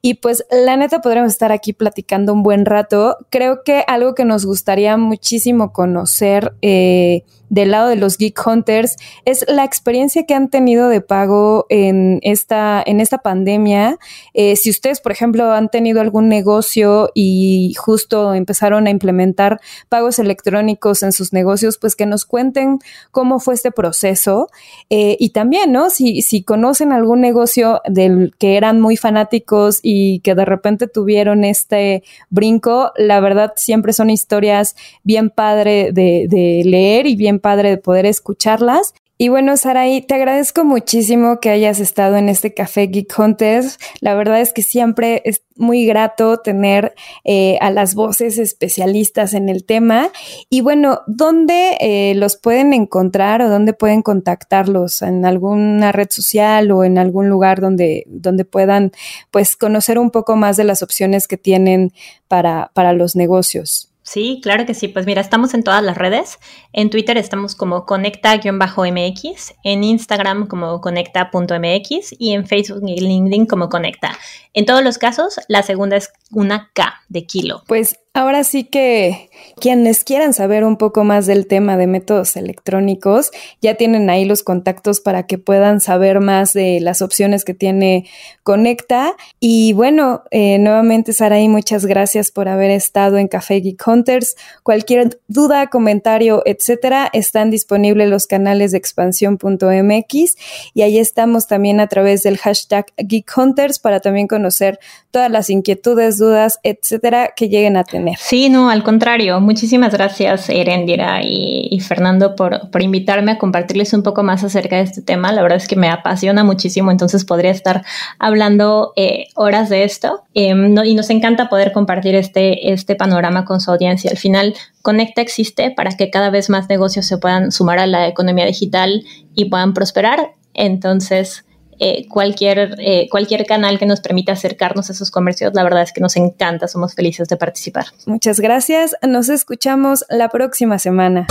Y 0.00 0.14
pues 0.14 0.44
la 0.50 0.76
neta 0.76 1.00
podremos 1.00 1.32
estar 1.32 1.52
aquí 1.52 1.72
platicando 1.72 2.32
un 2.32 2.42
buen 2.42 2.66
rato. 2.66 3.16
Creo 3.30 3.62
que 3.64 3.84
algo 3.86 4.14
que 4.14 4.24
nos 4.24 4.44
gustaría 4.44 4.96
muchísimo 4.96 5.72
conocer 5.72 6.54
eh, 6.62 7.24
del 7.52 7.72
lado 7.72 7.90
de 7.90 7.96
los 7.96 8.16
Geek 8.16 8.46
Hunters 8.46 8.96
es 9.26 9.44
la 9.46 9.64
experiencia 9.64 10.24
que 10.24 10.32
han 10.32 10.48
tenido 10.48 10.88
de 10.88 11.02
pago 11.02 11.66
en 11.68 12.18
esta, 12.22 12.82
en 12.84 12.98
esta 12.98 13.18
pandemia. 13.18 13.98
Eh, 14.32 14.56
si 14.56 14.70
ustedes, 14.70 15.02
por 15.02 15.12
ejemplo, 15.12 15.52
han 15.52 15.68
tenido 15.68 16.00
algún 16.00 16.30
negocio 16.30 17.10
y 17.14 17.74
justo 17.76 18.32
empezaron 18.32 18.86
a 18.86 18.90
implementar 18.90 19.60
pagos 19.90 20.18
electrónicos 20.18 21.02
en 21.02 21.12
sus 21.12 21.34
negocios, 21.34 21.76
pues 21.76 21.94
que 21.94 22.06
nos 22.06 22.24
cuenten 22.24 22.78
cómo 23.10 23.38
fue 23.38 23.52
este 23.52 23.70
proceso. 23.70 24.48
Eh, 24.88 25.18
y 25.20 25.30
también, 25.30 25.72
¿no? 25.72 25.90
Si, 25.90 26.22
si 26.22 26.42
conocen 26.42 26.90
algún 26.90 27.20
negocio 27.20 27.82
del 27.86 28.34
que 28.38 28.56
eran 28.56 28.80
muy 28.80 28.96
fanáticos 28.96 29.80
y 29.82 30.20
que 30.20 30.34
de 30.34 30.46
repente 30.46 30.86
tuvieron 30.86 31.44
este 31.44 32.02
brinco, 32.30 32.92
la 32.96 33.20
verdad 33.20 33.52
siempre 33.56 33.92
son 33.92 34.08
historias 34.08 34.74
bien 35.02 35.28
padre 35.28 35.90
de, 35.92 36.28
de 36.30 36.62
leer 36.64 37.06
y 37.06 37.14
bien 37.14 37.41
padre 37.42 37.68
de 37.68 37.76
poder 37.76 38.06
escucharlas. 38.06 38.94
Y 39.22 39.28
bueno, 39.28 39.56
Saraí, 39.56 40.00
te 40.00 40.16
agradezco 40.16 40.64
muchísimo 40.64 41.38
que 41.38 41.50
hayas 41.50 41.78
estado 41.78 42.16
en 42.16 42.28
este 42.28 42.54
Café 42.54 42.88
Geek 42.88 43.16
Hunters. 43.16 43.78
La 44.00 44.16
verdad 44.16 44.40
es 44.40 44.52
que 44.52 44.62
siempre 44.62 45.22
es 45.24 45.42
muy 45.54 45.86
grato 45.86 46.38
tener 46.38 46.92
eh, 47.22 47.56
a 47.60 47.70
las 47.70 47.94
voces 47.94 48.38
especialistas 48.38 49.34
en 49.34 49.48
el 49.48 49.64
tema. 49.64 50.10
Y 50.50 50.60
bueno, 50.60 51.02
¿dónde 51.06 51.76
eh, 51.78 52.14
los 52.16 52.36
pueden 52.36 52.72
encontrar 52.72 53.42
o 53.42 53.48
dónde 53.48 53.74
pueden 53.74 54.02
contactarlos? 54.02 55.02
¿En 55.02 55.24
alguna 55.24 55.92
red 55.92 56.08
social 56.10 56.72
o 56.72 56.82
en 56.82 56.98
algún 56.98 57.28
lugar 57.28 57.60
donde, 57.60 58.02
donde 58.08 58.44
puedan 58.44 58.90
pues 59.30 59.54
conocer 59.54 60.00
un 60.00 60.10
poco 60.10 60.34
más 60.34 60.56
de 60.56 60.64
las 60.64 60.82
opciones 60.82 61.28
que 61.28 61.36
tienen 61.36 61.92
para, 62.26 62.72
para 62.74 62.92
los 62.92 63.14
negocios? 63.14 63.91
Sí, 64.02 64.40
claro 64.42 64.66
que 64.66 64.74
sí. 64.74 64.88
Pues 64.88 65.06
mira, 65.06 65.20
estamos 65.20 65.54
en 65.54 65.62
todas 65.62 65.82
las 65.82 65.96
redes. 65.96 66.38
En 66.72 66.90
Twitter 66.90 67.16
estamos 67.16 67.54
como 67.54 67.86
conecta-mx, 67.86 69.54
en 69.62 69.84
Instagram 69.84 70.48
como 70.48 70.80
conecta.mx 70.80 72.14
y 72.18 72.32
en 72.32 72.46
Facebook 72.46 72.82
y 72.86 73.00
LinkedIn 73.00 73.46
como 73.46 73.68
conecta. 73.68 74.18
En 74.54 74.66
todos 74.66 74.82
los 74.82 74.98
casos, 74.98 75.40
la 75.48 75.62
segunda 75.62 75.96
es 75.96 76.12
una 76.32 76.70
K 76.74 77.00
de 77.08 77.26
kilo. 77.26 77.62
Pues 77.66 77.96
ahora 78.14 78.44
sí 78.44 78.64
que 78.64 79.30
quienes 79.58 80.04
quieran 80.04 80.34
saber 80.34 80.64
un 80.64 80.76
poco 80.76 81.02
más 81.02 81.26
del 81.26 81.46
tema 81.46 81.76
de 81.76 81.86
métodos 81.86 82.36
electrónicos, 82.36 83.30
ya 83.62 83.74
tienen 83.76 84.10
ahí 84.10 84.24
los 84.24 84.42
contactos 84.42 85.00
para 85.00 85.26
que 85.26 85.38
puedan 85.38 85.80
saber 85.80 86.20
más 86.20 86.52
de 86.52 86.80
las 86.80 87.00
opciones 87.00 87.44
que 87.44 87.54
tiene 87.54 88.06
Conecta. 88.42 89.14
Y 89.40 89.72
bueno, 89.72 90.24
eh, 90.30 90.58
nuevamente, 90.58 91.12
Saraí, 91.12 91.48
muchas 91.48 91.86
gracias 91.86 92.30
por 92.30 92.48
haber 92.48 92.70
estado 92.70 93.18
en 93.18 93.28
Café 93.28 93.60
Geek 93.60 93.82
Hunters. 93.86 94.36
Cualquier 94.62 95.20
duda, 95.28 95.68
comentario, 95.68 96.42
etcétera, 96.44 97.08
están 97.12 97.50
disponibles 97.50 98.08
los 98.10 98.26
canales 98.26 98.72
de 98.72 98.78
expansión.mx 98.78 100.36
y 100.74 100.82
ahí 100.82 100.98
estamos 100.98 101.46
también 101.46 101.80
a 101.80 101.86
través 101.86 102.22
del 102.22 102.36
hashtag 102.36 102.86
Geek 102.96 103.30
Hunters 103.36 103.78
para 103.78 104.00
también 104.00 104.26
conocer 104.26 104.78
todas 105.10 105.30
las 105.30 105.50
inquietudes, 105.50 106.18
dudas, 106.18 106.58
etcétera, 106.62 107.32
que 107.34 107.48
lleguen 107.48 107.76
a 107.76 107.84
tener. 107.84 108.01
Sí, 108.18 108.48
no, 108.48 108.70
al 108.70 108.82
contrario. 108.82 109.40
Muchísimas 109.40 109.92
gracias, 109.92 110.48
Erendira 110.48 111.20
y, 111.22 111.78
Fernando, 111.80 112.36
por, 112.36 112.70
por, 112.70 112.82
invitarme 112.82 113.32
a 113.32 113.38
compartirles 113.38 113.92
un 113.92 114.02
poco 114.02 114.22
más 114.22 114.44
acerca 114.44 114.76
de 114.76 114.82
este 114.82 115.02
tema. 115.02 115.32
La 115.32 115.42
verdad 115.42 115.58
es 115.58 115.68
que 115.68 115.76
me 115.76 115.88
apasiona 115.88 116.44
muchísimo, 116.44 116.90
entonces 116.90 117.24
podría 117.24 117.50
estar 117.50 117.84
hablando 118.18 118.92
eh, 118.96 119.26
horas 119.34 119.68
de 119.68 119.84
esto. 119.84 120.22
Em, 120.34 120.76
y 120.84 120.94
nos 120.94 121.10
encanta 121.10 121.48
poder 121.48 121.72
compartir 121.72 122.14
este, 122.14 122.72
este 122.72 122.94
panorama 122.94 123.44
con 123.44 123.60
su 123.60 123.70
audiencia. 123.70 124.10
Al 124.10 124.18
final, 124.18 124.54
Conecta 124.82 125.22
existe 125.22 125.70
para 125.70 125.92
que 125.92 126.10
cada 126.10 126.30
vez 126.30 126.50
más 126.50 126.68
negocios 126.68 127.06
se 127.06 127.18
puedan 127.18 127.52
sumar 127.52 127.78
a 127.78 127.86
la 127.86 128.08
economía 128.08 128.44
digital 128.44 129.04
y 129.34 129.46
puedan 129.46 129.74
prosperar 129.74 130.32
Entonces, 130.54 131.44
eh, 131.84 132.06
cualquier, 132.08 132.76
eh, 132.78 133.08
cualquier 133.10 133.44
canal 133.44 133.76
que 133.76 133.86
nos 133.86 134.00
permita 134.00 134.32
acercarnos 134.32 134.88
a 134.88 134.92
esos 134.92 135.10
comercios, 135.10 135.52
la 135.52 135.64
verdad 135.64 135.82
es 135.82 135.92
que 135.92 136.00
nos 136.00 136.14
encanta, 136.14 136.68
somos 136.68 136.94
felices 136.94 137.26
de 137.26 137.36
participar. 137.36 137.86
Muchas 138.06 138.38
gracias, 138.38 138.94
nos 139.02 139.28
escuchamos 139.28 140.04
la 140.08 140.28
próxima 140.28 140.78
semana. 140.78 141.26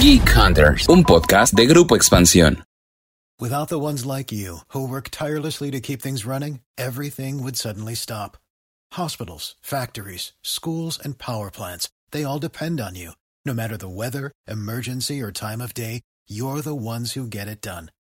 Geek 0.00 0.22
Hunters, 0.36 0.88
un 0.88 1.02
podcast 1.02 1.52
de 1.52 1.66
Grupo 1.66 1.96
Expansión. 1.96 2.62
Without 3.40 3.68
the 3.68 3.80
ones 3.80 4.06
like 4.06 4.30
you, 4.30 4.60
who 4.68 4.86
work 4.86 5.10
tirelessly 5.10 5.72
to 5.72 5.80
keep 5.80 6.00
things 6.00 6.24
running, 6.24 6.60
everything 6.78 7.42
would 7.42 7.56
suddenly 7.56 7.96
stop. 7.96 8.36
Hospitals, 8.92 9.56
factories, 9.60 10.32
schools, 10.42 10.96
and 11.02 11.18
power 11.18 11.50
plants, 11.50 11.88
they 12.12 12.22
all 12.22 12.38
depend 12.38 12.80
on 12.80 12.94
you. 12.94 13.14
No 13.44 13.52
matter 13.52 13.76
the 13.76 13.88
weather, 13.88 14.30
emergency, 14.46 15.20
or 15.20 15.32
time 15.32 15.60
of 15.60 15.74
day, 15.74 16.02
you're 16.28 16.60
the 16.62 16.74
ones 16.74 17.14
who 17.14 17.26
get 17.26 17.48
it 17.48 17.60
done. 17.60 17.90